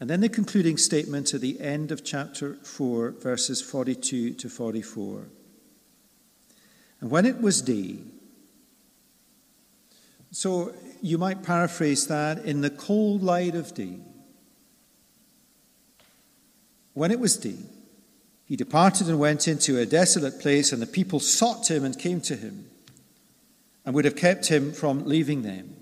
And 0.00 0.10
then 0.10 0.20
the 0.20 0.28
concluding 0.28 0.76
statement 0.76 1.32
at 1.34 1.40
the 1.40 1.60
end 1.60 1.92
of 1.92 2.04
chapter 2.04 2.54
4, 2.56 3.12
verses 3.12 3.62
42 3.62 4.34
to 4.34 4.48
44. 4.48 5.28
And 7.00 7.10
when 7.10 7.26
it 7.26 7.40
was 7.40 7.62
day, 7.62 7.98
so 10.30 10.74
you 11.00 11.16
might 11.16 11.42
paraphrase 11.42 12.06
that 12.08 12.44
in 12.44 12.60
the 12.60 12.70
cold 12.70 13.22
light 13.22 13.54
of 13.54 13.74
day. 13.74 13.98
When 16.94 17.10
it 17.10 17.20
was 17.20 17.36
day, 17.36 17.58
he 18.46 18.56
departed 18.56 19.08
and 19.08 19.18
went 19.18 19.46
into 19.46 19.78
a 19.78 19.86
desolate 19.86 20.40
place, 20.40 20.72
and 20.72 20.82
the 20.82 20.86
people 20.86 21.20
sought 21.20 21.70
him 21.70 21.84
and 21.84 21.98
came 21.98 22.20
to 22.22 22.36
him, 22.36 22.68
and 23.84 23.94
would 23.94 24.04
have 24.04 24.16
kept 24.16 24.48
him 24.48 24.72
from 24.72 25.04
leaving 25.04 25.42
them. 25.42 25.76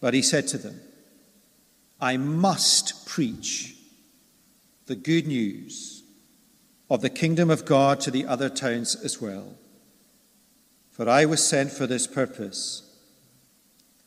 But 0.00 0.14
he 0.14 0.22
said 0.22 0.46
to 0.48 0.58
them, 0.58 0.80
I 2.00 2.16
must 2.16 3.06
preach 3.06 3.74
the 4.86 4.96
good 4.96 5.26
news 5.26 6.02
of 6.90 7.00
the 7.00 7.10
kingdom 7.10 7.50
of 7.50 7.64
God 7.64 8.00
to 8.00 8.10
the 8.10 8.26
other 8.26 8.48
towns 8.48 8.94
as 8.94 9.20
well. 9.20 9.54
For 10.90 11.08
I 11.08 11.24
was 11.24 11.46
sent 11.46 11.72
for 11.72 11.86
this 11.86 12.06
purpose. 12.06 12.82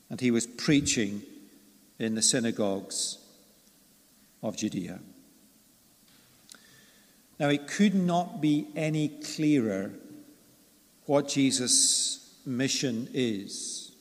And 0.09 0.21
he 0.21 0.31
was 0.31 0.47
preaching 0.47 1.21
in 1.99 2.15
the 2.15 2.21
synagogues 2.21 3.17
of 4.41 4.57
Judea. 4.57 4.99
Now, 7.39 7.49
it 7.49 7.67
could 7.67 7.95
not 7.95 8.41
be 8.41 8.67
any 8.75 9.07
clearer 9.07 9.91
what 11.05 11.27
Jesus' 11.27 12.18
mission 12.45 13.09
is. 13.13 13.91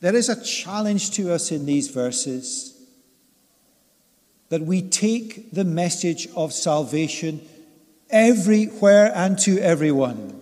There 0.00 0.14
is 0.14 0.28
a 0.28 0.42
challenge 0.42 1.12
to 1.12 1.32
us 1.32 1.52
in 1.52 1.64
these 1.64 1.88
verses 1.88 2.76
that 4.48 4.62
we 4.62 4.82
take 4.82 5.50
the 5.52 5.64
message 5.64 6.28
of 6.36 6.52
salvation 6.52 7.40
everywhere 8.10 9.10
and 9.14 9.38
to 9.38 9.58
everyone. 9.60 10.40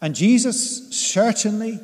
And 0.00 0.14
Jesus 0.14 0.94
certainly 0.94 1.80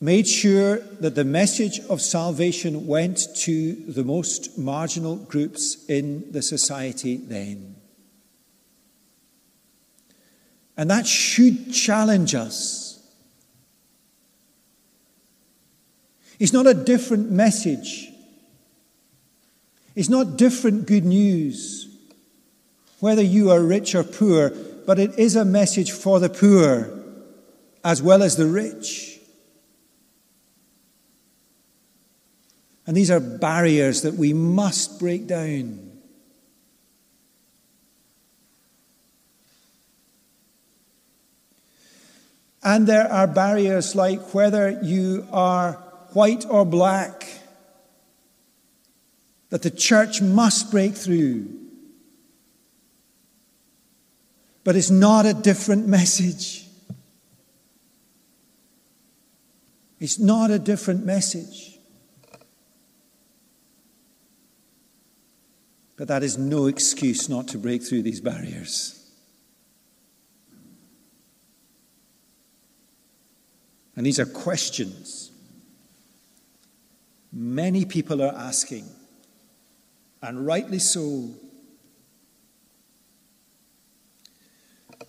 made 0.00 0.28
sure 0.28 0.78
that 1.00 1.14
the 1.14 1.24
message 1.24 1.80
of 1.88 2.00
salvation 2.00 2.86
went 2.86 3.34
to 3.36 3.74
the 3.74 4.04
most 4.04 4.58
marginal 4.58 5.16
groups 5.16 5.84
in 5.86 6.30
the 6.32 6.42
society 6.42 7.16
then. 7.16 7.77
And 10.78 10.88
that 10.90 11.08
should 11.08 11.72
challenge 11.72 12.36
us. 12.36 13.02
It's 16.38 16.52
not 16.52 16.68
a 16.68 16.74
different 16.74 17.32
message. 17.32 18.08
It's 19.96 20.08
not 20.08 20.36
different 20.36 20.86
good 20.86 21.04
news, 21.04 21.88
whether 23.00 23.22
you 23.22 23.50
are 23.50 23.60
rich 23.60 23.96
or 23.96 24.04
poor, 24.04 24.50
but 24.86 25.00
it 25.00 25.18
is 25.18 25.34
a 25.34 25.44
message 25.44 25.90
for 25.90 26.20
the 26.20 26.28
poor 26.28 26.88
as 27.84 28.00
well 28.00 28.22
as 28.22 28.36
the 28.36 28.46
rich. 28.46 29.18
And 32.86 32.96
these 32.96 33.10
are 33.10 33.18
barriers 33.18 34.02
that 34.02 34.14
we 34.14 34.32
must 34.32 35.00
break 35.00 35.26
down. 35.26 35.87
And 42.68 42.86
there 42.86 43.10
are 43.10 43.26
barriers 43.26 43.94
like 43.94 44.34
whether 44.34 44.78
you 44.82 45.26
are 45.32 45.72
white 46.12 46.44
or 46.46 46.66
black 46.66 47.26
that 49.48 49.62
the 49.62 49.70
church 49.70 50.20
must 50.20 50.70
break 50.70 50.94
through. 50.94 51.48
But 54.64 54.76
it's 54.76 54.90
not 54.90 55.24
a 55.24 55.32
different 55.32 55.86
message. 55.86 56.66
It's 59.98 60.18
not 60.18 60.50
a 60.50 60.58
different 60.58 61.06
message. 61.06 61.78
But 65.96 66.08
that 66.08 66.22
is 66.22 66.36
no 66.36 66.66
excuse 66.66 67.30
not 67.30 67.48
to 67.48 67.56
break 67.56 67.82
through 67.82 68.02
these 68.02 68.20
barriers. 68.20 68.97
And 73.98 74.06
these 74.06 74.20
are 74.20 74.26
questions 74.26 75.32
many 77.32 77.84
people 77.84 78.22
are 78.22 78.32
asking, 78.32 78.84
and 80.22 80.46
rightly 80.46 80.78
so. 80.78 81.30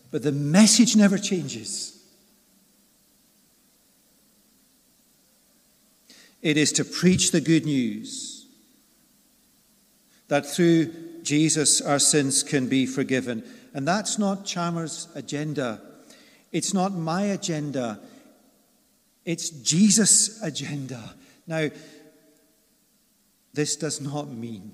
But 0.10 0.24
the 0.24 0.32
message 0.32 0.96
never 0.96 1.20
changes. 1.20 2.04
It 6.42 6.58
is 6.58 6.72
to 6.74 6.84
preach 6.84 7.32
the 7.32 7.42
good 7.42 7.66
news 7.66 8.48
that 10.30 10.48
through 10.48 11.22
Jesus 11.22 11.80
our 11.80 12.00
sins 12.00 12.42
can 12.42 12.68
be 12.68 12.88
forgiven. 12.88 13.44
And 13.76 13.88
that's 13.88 14.18
not 14.18 14.46
Chalmers' 14.46 15.08
agenda. 15.14 15.80
It's 16.52 16.74
not 16.74 16.94
my 16.94 17.22
agenda. 17.22 18.00
It's 19.30 19.52
Jesus' 19.52 20.42
agenda. 20.42 21.14
Now, 21.46 21.70
this 23.54 23.76
does 23.76 24.02
not 24.02 24.28
mean 24.28 24.74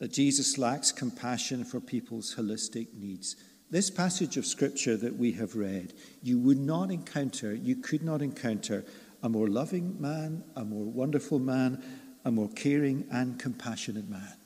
that 0.00 0.12
Jesus 0.12 0.58
lacks 0.58 0.90
compassion 0.90 1.64
for 1.64 1.78
people's 1.78 2.34
holistic 2.34 2.92
needs. 2.94 3.36
This 3.70 3.88
passage 3.88 4.36
of 4.36 4.46
scripture 4.46 4.96
that 4.96 5.14
we 5.14 5.30
have 5.34 5.54
read, 5.54 5.94
you 6.24 6.40
would 6.40 6.58
not 6.58 6.90
encounter, 6.90 7.54
you 7.54 7.76
could 7.76 8.02
not 8.02 8.20
encounter 8.20 8.84
a 9.22 9.28
more 9.28 9.46
loving 9.46 9.94
man, 10.02 10.42
a 10.56 10.64
more 10.64 10.86
wonderful 10.86 11.38
man, 11.38 11.80
a 12.24 12.32
more 12.32 12.48
caring 12.48 13.06
and 13.12 13.38
compassionate 13.38 14.08
man. 14.08 14.39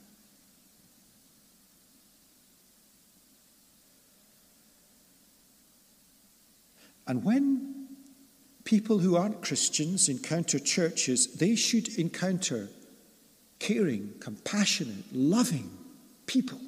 And 7.07 7.25
when 7.25 7.87
people 8.65 8.99
who 8.99 9.17
aren't 9.17 9.43
Christians 9.43 10.09
encounter 10.09 10.59
churches, 10.59 11.35
they 11.37 11.55
should 11.55 11.99
encounter 11.99 12.69
caring, 13.59 14.15
compassionate, 14.21 15.05
loving 15.13 15.71
people. 16.27 16.61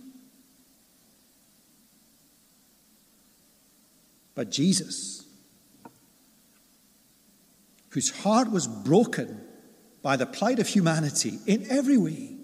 But 4.34 4.50
Jesus, 4.50 5.24
whose 7.90 8.10
heart 8.10 8.50
was 8.50 8.66
broken 8.66 9.40
by 10.02 10.16
the 10.16 10.26
plight 10.26 10.58
of 10.58 10.68
humanity 10.68 11.38
in 11.46 11.66
every 11.70 11.96
way, 11.96 12.34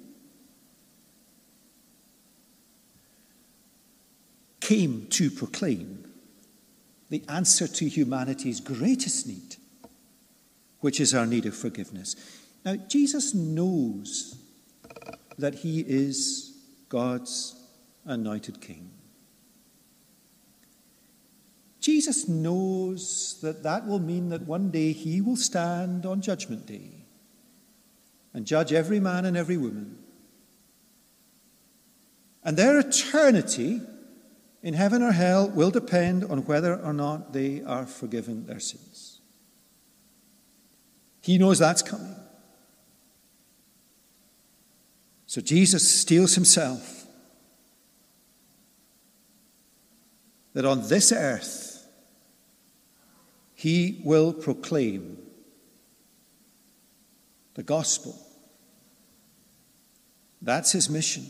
came 4.60 5.06
to 5.10 5.30
proclaim 5.30 6.01
the 7.12 7.22
answer 7.28 7.68
to 7.68 7.86
humanity's 7.86 8.58
greatest 8.58 9.26
need, 9.26 9.56
which 10.80 10.98
is 10.98 11.14
our 11.14 11.26
need 11.26 11.44
of 11.44 11.54
forgiveness. 11.54 12.16
Now, 12.64 12.76
Jesus 12.76 13.34
knows 13.34 14.34
that 15.36 15.56
he 15.56 15.80
is 15.80 16.56
God's 16.88 17.54
anointed 18.06 18.62
king. 18.62 18.90
Jesus 21.80 22.28
knows 22.28 23.38
that 23.42 23.62
that 23.62 23.86
will 23.86 23.98
mean 23.98 24.30
that 24.30 24.46
one 24.46 24.70
day 24.70 24.92
he 24.92 25.20
will 25.20 25.36
stand 25.36 26.06
on 26.06 26.22
Judgment 26.22 26.64
Day 26.64 27.04
and 28.32 28.46
judge 28.46 28.72
every 28.72 29.00
man 29.00 29.26
and 29.26 29.36
every 29.36 29.58
woman. 29.58 29.98
And 32.42 32.56
their 32.56 32.80
eternity 32.80 33.82
in 34.62 34.74
heaven 34.74 35.02
or 35.02 35.12
hell 35.12 35.48
will 35.48 35.70
depend 35.70 36.24
on 36.24 36.44
whether 36.44 36.76
or 36.76 36.92
not 36.92 37.32
they 37.32 37.62
are 37.62 37.84
forgiven 37.84 38.46
their 38.46 38.60
sins. 38.60 39.20
He 41.20 41.38
knows 41.38 41.58
that's 41.58 41.82
coming. 41.82 42.16
So 45.26 45.40
Jesus 45.40 45.88
steels 45.88 46.34
himself 46.34 47.06
that 50.52 50.64
on 50.64 50.88
this 50.88 51.10
earth 51.10 51.88
he 53.54 54.00
will 54.04 54.32
proclaim 54.32 55.18
the 57.54 57.62
gospel. 57.62 58.14
That's 60.40 60.72
his 60.72 60.90
mission. 60.90 61.26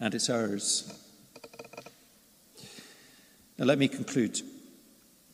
And 0.00 0.14
it's 0.14 0.30
ours. 0.30 0.92
Now, 3.58 3.66
let 3.66 3.78
me 3.78 3.88
conclude. 3.88 4.40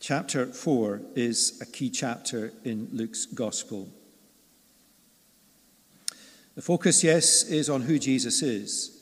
Chapter 0.01 0.45
4 0.47 1.01
is 1.15 1.59
a 1.61 1.65
key 1.65 1.89
chapter 1.89 2.51
in 2.65 2.89
Luke's 2.91 3.25
Gospel. 3.25 3.89
The 6.55 6.61
focus, 6.61 7.03
yes, 7.03 7.43
is 7.43 7.69
on 7.69 7.83
who 7.83 7.97
Jesus 7.97 8.41
is. 8.41 8.97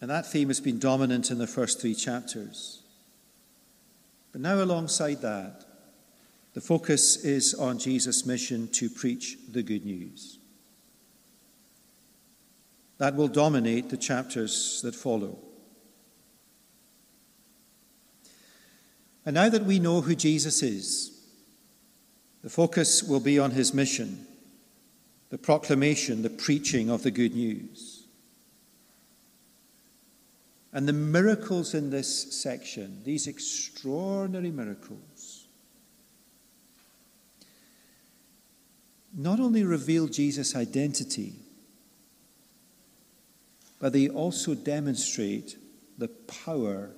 And 0.00 0.10
that 0.10 0.30
theme 0.30 0.48
has 0.48 0.60
been 0.60 0.78
dominant 0.78 1.30
in 1.30 1.38
the 1.38 1.46
first 1.46 1.80
three 1.80 1.94
chapters. 1.94 2.82
But 4.32 4.40
now, 4.40 4.62
alongside 4.62 5.22
that, 5.22 5.64
the 6.54 6.60
focus 6.60 7.24
is 7.24 7.54
on 7.54 7.78
Jesus' 7.78 8.26
mission 8.26 8.68
to 8.68 8.90
preach 8.90 9.38
the 9.50 9.62
good 9.62 9.84
news. 9.84 10.37
That 12.98 13.14
will 13.14 13.28
dominate 13.28 13.90
the 13.90 13.96
chapters 13.96 14.80
that 14.82 14.94
follow. 14.94 15.38
And 19.24 19.34
now 19.34 19.48
that 19.48 19.64
we 19.64 19.78
know 19.78 20.00
who 20.00 20.14
Jesus 20.14 20.62
is, 20.62 21.12
the 22.42 22.50
focus 22.50 23.02
will 23.02 23.20
be 23.20 23.38
on 23.38 23.50
his 23.50 23.74
mission, 23.74 24.26
the 25.30 25.38
proclamation, 25.38 26.22
the 26.22 26.30
preaching 26.30 26.88
of 26.88 27.02
the 27.02 27.10
good 27.10 27.34
news. 27.34 28.06
And 30.72 30.88
the 30.88 30.92
miracles 30.92 31.74
in 31.74 31.90
this 31.90 32.40
section, 32.40 33.02
these 33.04 33.26
extraordinary 33.26 34.50
miracles, 34.50 35.46
not 39.16 39.40
only 39.40 39.64
reveal 39.64 40.06
Jesus' 40.06 40.54
identity, 40.54 41.34
but 43.78 43.92
they 43.92 44.08
also 44.08 44.54
demonstrate 44.54 45.56
the 45.96 46.08
power 46.08 46.90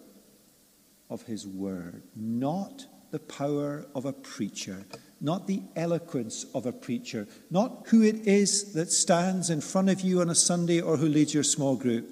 of 1.08 1.22
his 1.22 1.46
word, 1.46 2.02
not 2.14 2.86
the 3.10 3.18
power 3.18 3.86
of 3.94 4.04
a 4.04 4.12
preacher, 4.12 4.86
not 5.20 5.46
the 5.46 5.62
eloquence 5.76 6.46
of 6.54 6.64
a 6.64 6.72
preacher, 6.72 7.26
not 7.50 7.86
who 7.88 8.02
it 8.02 8.26
is 8.26 8.72
that 8.72 8.90
stands 8.90 9.50
in 9.50 9.60
front 9.60 9.90
of 9.90 10.00
you 10.00 10.20
on 10.20 10.30
a 10.30 10.34
Sunday 10.34 10.80
or 10.80 10.96
who 10.96 11.06
leads 11.06 11.34
your 11.34 11.42
small 11.42 11.76
group, 11.76 12.08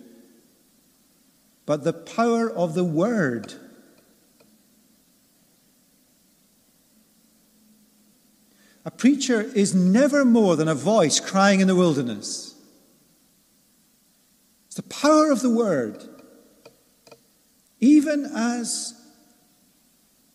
but 1.64 1.84
the 1.84 1.92
power 1.92 2.50
of 2.50 2.74
the 2.74 2.84
word. 2.84 3.54
A 8.84 8.90
preacher 8.90 9.42
is 9.42 9.74
never 9.74 10.24
more 10.24 10.56
than 10.56 10.68
a 10.68 10.74
voice 10.74 11.20
crying 11.20 11.60
in 11.60 11.68
the 11.68 11.76
wilderness. 11.76 12.47
The 14.79 14.85
power 14.85 15.33
of 15.33 15.41
the 15.41 15.51
word. 15.51 16.05
Even 17.81 18.26
as 18.26 18.95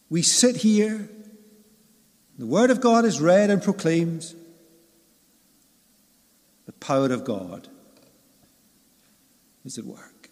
we 0.10 0.22
sit 0.22 0.58
here, 0.58 1.10
the 2.38 2.46
Word 2.46 2.70
of 2.70 2.82
God 2.82 3.06
is 3.06 3.22
read 3.22 3.50
and 3.50 3.64
proclaimed, 3.64 4.36
the 6.66 6.74
power 6.74 7.06
of 7.14 7.24
God 7.24 7.70
is 9.64 9.78
at 9.78 9.86
work. 9.86 10.30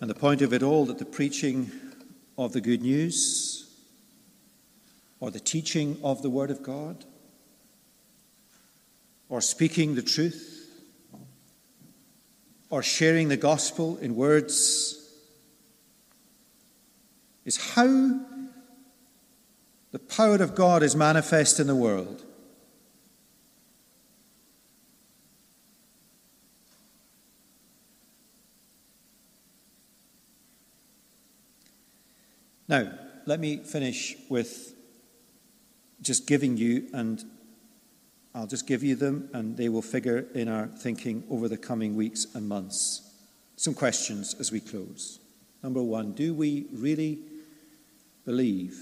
And 0.00 0.08
the 0.08 0.14
point 0.14 0.40
of 0.40 0.54
it 0.54 0.62
all 0.62 0.86
that 0.86 0.98
the 0.98 1.04
preaching 1.04 1.70
of 2.38 2.54
the 2.54 2.62
good 2.62 2.80
news 2.80 3.63
or 5.24 5.30
the 5.30 5.40
teaching 5.40 5.96
of 6.04 6.20
the 6.20 6.28
Word 6.28 6.50
of 6.50 6.62
God 6.62 7.02
or 9.30 9.40
speaking 9.40 9.94
the 9.94 10.02
truth, 10.02 10.70
or 12.68 12.82
sharing 12.82 13.30
the 13.30 13.36
gospel 13.38 13.96
in 14.02 14.16
words, 14.16 15.02
is 17.46 17.56
how 17.56 18.20
the 19.92 19.98
power 19.98 20.42
of 20.42 20.54
God 20.54 20.82
is 20.82 20.94
manifest 20.94 21.58
in 21.58 21.68
the 21.68 21.74
world. 21.74 22.22
Now, 32.68 32.92
let 33.24 33.40
me 33.40 33.56
finish 33.56 34.16
with 34.28 34.73
just 36.00 36.26
giving 36.26 36.56
you 36.56 36.88
and 36.92 37.24
I'll 38.34 38.46
just 38.46 38.66
give 38.66 38.82
you 38.82 38.96
them 38.96 39.28
and 39.32 39.56
they 39.56 39.68
will 39.68 39.82
figure 39.82 40.26
in 40.34 40.48
our 40.48 40.66
thinking 40.66 41.22
over 41.30 41.48
the 41.48 41.56
coming 41.56 41.94
weeks 41.94 42.26
and 42.34 42.48
months. 42.48 43.02
Some 43.56 43.74
questions 43.74 44.34
as 44.40 44.50
we 44.50 44.60
close. 44.60 45.20
Number 45.62 45.82
one, 45.82 46.12
do 46.12 46.34
we 46.34 46.66
really 46.72 47.20
believe 48.24 48.76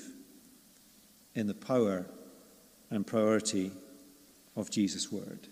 in 1.34 1.46
the 1.46 1.54
power 1.54 2.06
and 2.90 3.06
priority 3.06 3.72
of 4.56 4.70
Jesus' 4.70 5.12
word? 5.12 5.48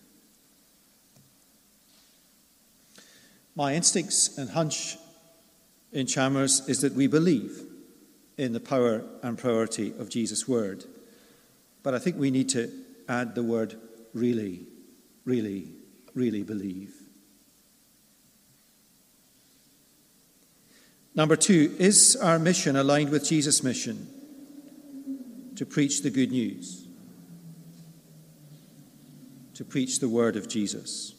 My 3.55 3.75
instincts 3.75 4.39
and 4.39 4.51
hunch 4.51 4.97
in 5.93 6.07
Chalmers 6.07 6.67
is 6.69 6.81
that 6.81 6.95
we 6.95 7.07
believe 7.07 7.63
in 8.39 8.53
the 8.53 8.61
power 8.61 9.05
and 9.23 9.37
priority 9.37 9.93
of 9.99 10.09
Jesus' 10.09 10.49
word. 10.49 10.85
But 11.83 11.95
I 11.95 11.99
think 11.99 12.17
we 12.17 12.31
need 12.31 12.49
to 12.51 12.71
add 13.09 13.35
the 13.35 13.43
word 13.43 13.77
really, 14.15 14.67
really, 15.25 15.73
really 16.15 16.43
believe. 16.43 16.95
Number 21.15 21.37
two, 21.37 21.75
is 21.79 22.17
our 22.17 22.39
mission 22.39 22.77
aligned 22.77 23.11
with 23.11 23.25
Jesus' 23.25 23.65
mission 23.65 24.09
to 25.57 25.67
preach 25.67 26.03
the 26.03 26.11
good 26.11 26.31
news? 26.31 26.87
To 29.55 29.65
preach 29.65 29.99
the 29.99 30.09
word 30.09 30.37
of 30.37 30.49
Jesus? 30.49 31.15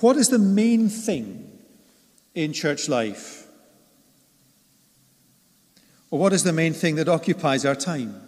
What 0.00 0.16
is 0.16 0.28
the 0.28 0.38
main 0.38 0.88
thing 0.88 1.58
in 2.34 2.52
church 2.52 2.88
life? 2.88 3.45
Or 6.10 6.18
what 6.18 6.32
is 6.32 6.44
the 6.44 6.52
main 6.52 6.72
thing 6.72 6.94
that 6.96 7.08
occupies 7.08 7.64
our 7.64 7.74
time? 7.74 8.22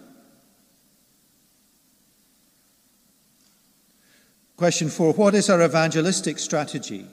Question 4.57 4.89
four 4.89 5.13
What 5.13 5.35
is 5.35 5.49
our 5.49 5.63
evangelistic 5.63 6.37
strategy? 6.37 7.05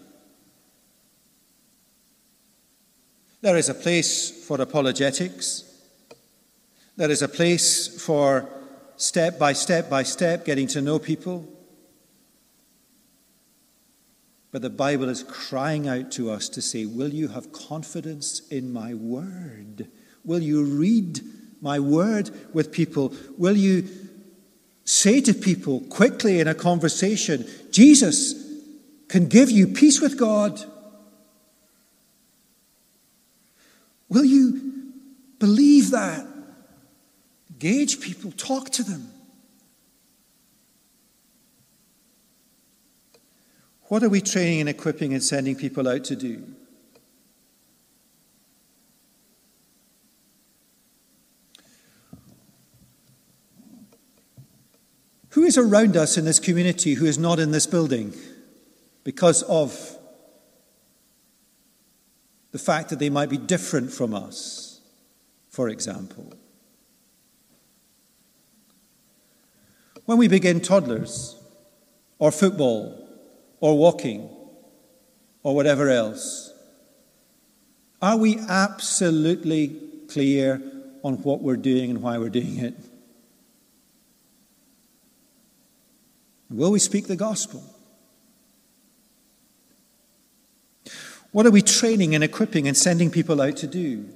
There 3.40 3.56
is 3.56 3.68
a 3.68 3.74
place 3.74 4.44
for 4.46 4.60
apologetics. 4.60 5.62
There 6.96 7.10
is 7.10 7.22
a 7.22 7.28
place 7.28 8.02
for 8.02 8.48
step 8.96 9.38
by 9.38 9.52
step 9.52 9.88
by 9.88 10.02
step 10.02 10.44
getting 10.44 10.66
to 10.68 10.82
know 10.82 10.98
people. 10.98 11.46
But 14.50 14.62
the 14.62 14.70
Bible 14.70 15.08
is 15.08 15.22
crying 15.22 15.86
out 15.86 16.10
to 16.12 16.30
us 16.30 16.48
to 16.48 16.62
say, 16.62 16.86
Will 16.86 17.10
you 17.10 17.28
have 17.28 17.52
confidence 17.52 18.40
in 18.48 18.72
my 18.72 18.94
word? 18.94 19.88
Will 20.26 20.42
you 20.42 20.64
read 20.64 21.20
my 21.62 21.80
word 21.80 22.30
with 22.52 22.72
people? 22.72 23.14
Will 23.38 23.56
you 23.56 23.88
say 24.86 25.20
to 25.20 25.34
people 25.34 25.80
quickly 25.80 26.38
in 26.38 26.46
a 26.46 26.54
conversation, 26.54 27.44
Jesus 27.70 28.46
can 29.08 29.26
give 29.26 29.50
you 29.50 29.66
peace 29.66 30.00
with 30.00 30.16
God. 30.16 30.62
Will 34.08 34.24
you 34.24 34.92
believe 35.38 35.90
that? 35.90 36.24
Engage 37.50 38.00
people, 38.00 38.30
talk 38.32 38.70
to 38.70 38.84
them. 38.84 39.10
What 43.88 44.02
are 44.02 44.08
we 44.08 44.20
training 44.20 44.60
and 44.60 44.68
equipping 44.68 45.12
and 45.12 45.22
sending 45.22 45.56
people 45.56 45.88
out 45.88 46.04
to 46.04 46.16
do? 46.16 46.42
Who 55.36 55.42
is 55.42 55.58
around 55.58 55.98
us 55.98 56.16
in 56.16 56.24
this 56.24 56.38
community 56.38 56.94
who 56.94 57.04
is 57.04 57.18
not 57.18 57.38
in 57.38 57.50
this 57.50 57.66
building 57.66 58.14
because 59.04 59.42
of 59.42 59.98
the 62.52 62.58
fact 62.58 62.88
that 62.88 62.98
they 63.00 63.10
might 63.10 63.28
be 63.28 63.36
different 63.36 63.92
from 63.92 64.14
us, 64.14 64.80
for 65.50 65.68
example. 65.68 66.32
When 70.06 70.16
we 70.16 70.26
begin 70.26 70.62
toddlers, 70.62 71.38
or 72.18 72.32
football, 72.32 73.06
or 73.60 73.76
walking, 73.76 74.30
or 75.42 75.54
whatever 75.54 75.90
else, 75.90 76.50
are 78.00 78.16
we 78.16 78.38
absolutely 78.48 79.76
clear 80.08 80.62
on 81.04 81.16
what 81.16 81.42
we're 81.42 81.58
doing 81.58 81.90
and 81.90 82.00
why 82.00 82.16
we're 82.16 82.30
doing 82.30 82.56
it? 82.56 82.74
Will 86.48 86.70
we 86.70 86.78
speak 86.78 87.06
the 87.06 87.16
gospel? 87.16 87.62
What 91.32 91.46
are 91.46 91.50
we 91.50 91.62
training 91.62 92.14
and 92.14 92.22
equipping 92.22 92.68
and 92.68 92.76
sending 92.76 93.10
people 93.10 93.42
out 93.42 93.56
to 93.58 93.66
do? 93.66 94.08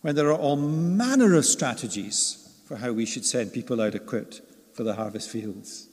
When 0.00 0.14
there 0.14 0.28
are 0.28 0.38
all 0.38 0.56
manner 0.56 1.34
of 1.34 1.44
strategies 1.44 2.60
for 2.66 2.76
how 2.76 2.92
we 2.92 3.04
should 3.04 3.26
send 3.26 3.52
people 3.52 3.80
out 3.80 3.94
equipped 3.94 4.40
for 4.72 4.84
the 4.84 4.94
harvest 4.94 5.28
fields. 5.28 5.88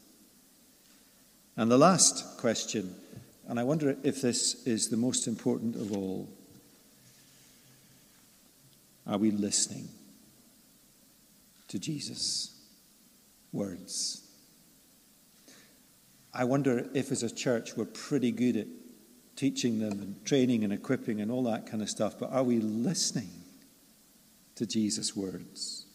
And 1.58 1.72
the 1.72 1.78
last 1.78 2.38
question, 2.38 2.95
and 3.47 3.60
I 3.60 3.64
wonder 3.64 3.97
if 4.03 4.22
this 4.22 4.66
is 4.66 4.89
the 4.89 4.97
most 4.97 5.28
important 5.28 5.76
of 5.76 5.91
all 5.91 6.30
are 9.08 9.18
we 9.18 9.32
listening 9.32 9.89
to 11.76 11.80
Jesus' 11.80 12.55
words? 13.51 14.23
I 16.34 16.45
wonder 16.45 16.88
if, 16.93 17.11
as 17.11 17.21
a 17.21 17.30
church, 17.30 17.76
we're 17.76 17.84
pretty 17.84 18.32
good 18.32 18.55
at 18.55 18.67
teaching 19.36 19.80
them 19.80 19.99
and 19.99 20.26
training 20.26 20.63
and 20.63 20.71
equipping 20.71 21.19
and 21.19 21.30
all 21.30 21.43
that 21.43 21.69
kind 21.69 21.84
of 21.84 21.89
stuff, 21.89 22.17
but 22.17 22.32
are 22.32 22.43
we 22.43 22.59
listening 22.59 23.30
to 24.55 24.65
Jesus' 24.65 25.17
words? 25.17 25.86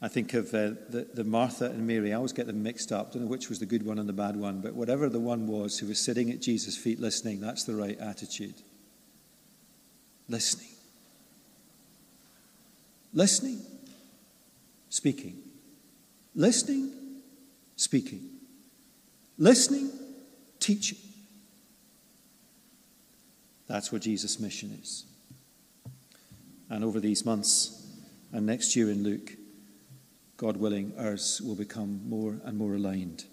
I 0.00 0.08
think 0.08 0.32
of 0.32 0.46
uh, 0.54 0.70
the, 0.88 1.06
the 1.12 1.24
Martha 1.24 1.66
and 1.66 1.86
Mary. 1.86 2.14
I 2.14 2.16
always 2.16 2.32
get 2.32 2.46
them 2.46 2.62
mixed 2.62 2.92
up. 2.92 3.08
I 3.10 3.12
Don't 3.14 3.24
know 3.24 3.28
which 3.28 3.50
was 3.50 3.58
the 3.58 3.66
good 3.66 3.84
one 3.84 3.98
and 3.98 4.08
the 4.08 4.14
bad 4.14 4.36
one, 4.36 4.62
but 4.62 4.72
whatever 4.72 5.10
the 5.10 5.20
one 5.20 5.46
was 5.46 5.78
who 5.78 5.86
was 5.86 5.98
sitting 5.98 6.30
at 6.30 6.40
Jesus' 6.40 6.78
feet 6.78 6.98
listening, 6.98 7.40
that's 7.40 7.64
the 7.64 7.74
right 7.74 7.98
attitude. 7.98 8.54
Listening. 10.30 10.75
Listening. 13.16 13.60
Speaking. 14.90 15.42
Listening, 16.34 16.92
speaking. 17.76 18.28
Listening, 19.38 19.90
teaching. 20.60 20.98
That's 23.66 23.90
what 23.90 24.02
Jesus' 24.02 24.38
mission 24.38 24.78
is. 24.80 25.04
And 26.68 26.84
over 26.84 27.00
these 27.00 27.24
months 27.24 27.86
and 28.32 28.44
next 28.44 28.76
year 28.76 28.90
in 28.90 29.02
Luke, 29.02 29.32
God 30.36 30.58
willing, 30.58 30.92
ours 30.98 31.40
will 31.42 31.54
become 31.54 32.06
more 32.06 32.36
and 32.44 32.58
more 32.58 32.74
aligned 32.74 33.24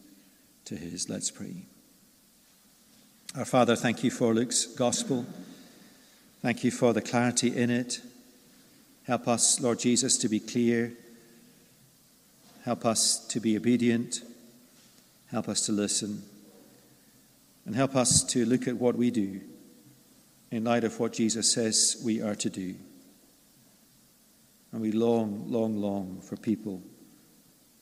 to 0.64 0.78
His. 0.78 1.10
Let's 1.10 1.30
pray. 1.30 1.66
Our 3.38 3.46
Father, 3.46 3.76
thank 3.76 4.02
you 4.02 4.12
for 4.12 4.34
Luke's 4.34 4.66
gospel. 4.66 5.26
Thank 6.42 6.64
you 6.64 6.72
for 6.72 6.94
the 6.94 7.02
clarity 7.02 7.56
in 7.56 7.70
it. 7.70 8.00
Help 9.06 9.28
us, 9.28 9.60
Lord 9.60 9.80
Jesus, 9.80 10.18
to 10.20 10.30
be 10.30 10.40
clear 10.40 10.94
Help 12.64 12.86
us 12.86 13.20
to 13.28 13.42
be 13.42 13.58
obedient. 13.58 14.22
Help 15.28 15.50
us 15.50 15.66
to 15.66 15.72
listen. 15.74 16.24
And 17.66 17.76
help 17.76 17.96
us 17.96 18.24
to 18.26 18.46
look 18.46 18.68
at 18.68 18.78
what 18.78 18.96
we 18.96 19.12
do 19.12 19.42
in 20.50 20.64
light 20.64 20.84
of 20.84 21.00
what 21.00 21.14
Jesus 21.14 21.52
says 21.52 22.02
we 22.06 22.22
are 22.22 22.36
to 22.36 22.50
do. 22.50 22.76
And 24.72 24.82
we 24.82 24.92
long, 24.92 25.52
long, 25.52 25.78
long 25.78 26.22
for 26.22 26.38
people 26.38 26.82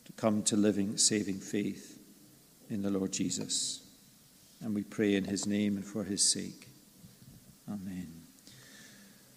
to 0.05 0.11
come 0.13 0.41
to 0.43 0.55
living, 0.55 0.97
saving 0.97 1.39
faith 1.39 1.99
in 2.69 2.81
the 2.81 2.89
Lord 2.89 3.13
Jesus. 3.13 3.81
And 4.61 4.73
we 4.73 4.83
pray 4.83 5.15
in 5.15 5.25
his 5.25 5.45
name 5.45 5.77
and 5.77 5.85
for 5.85 6.03
his 6.03 6.31
sake. 6.31 6.67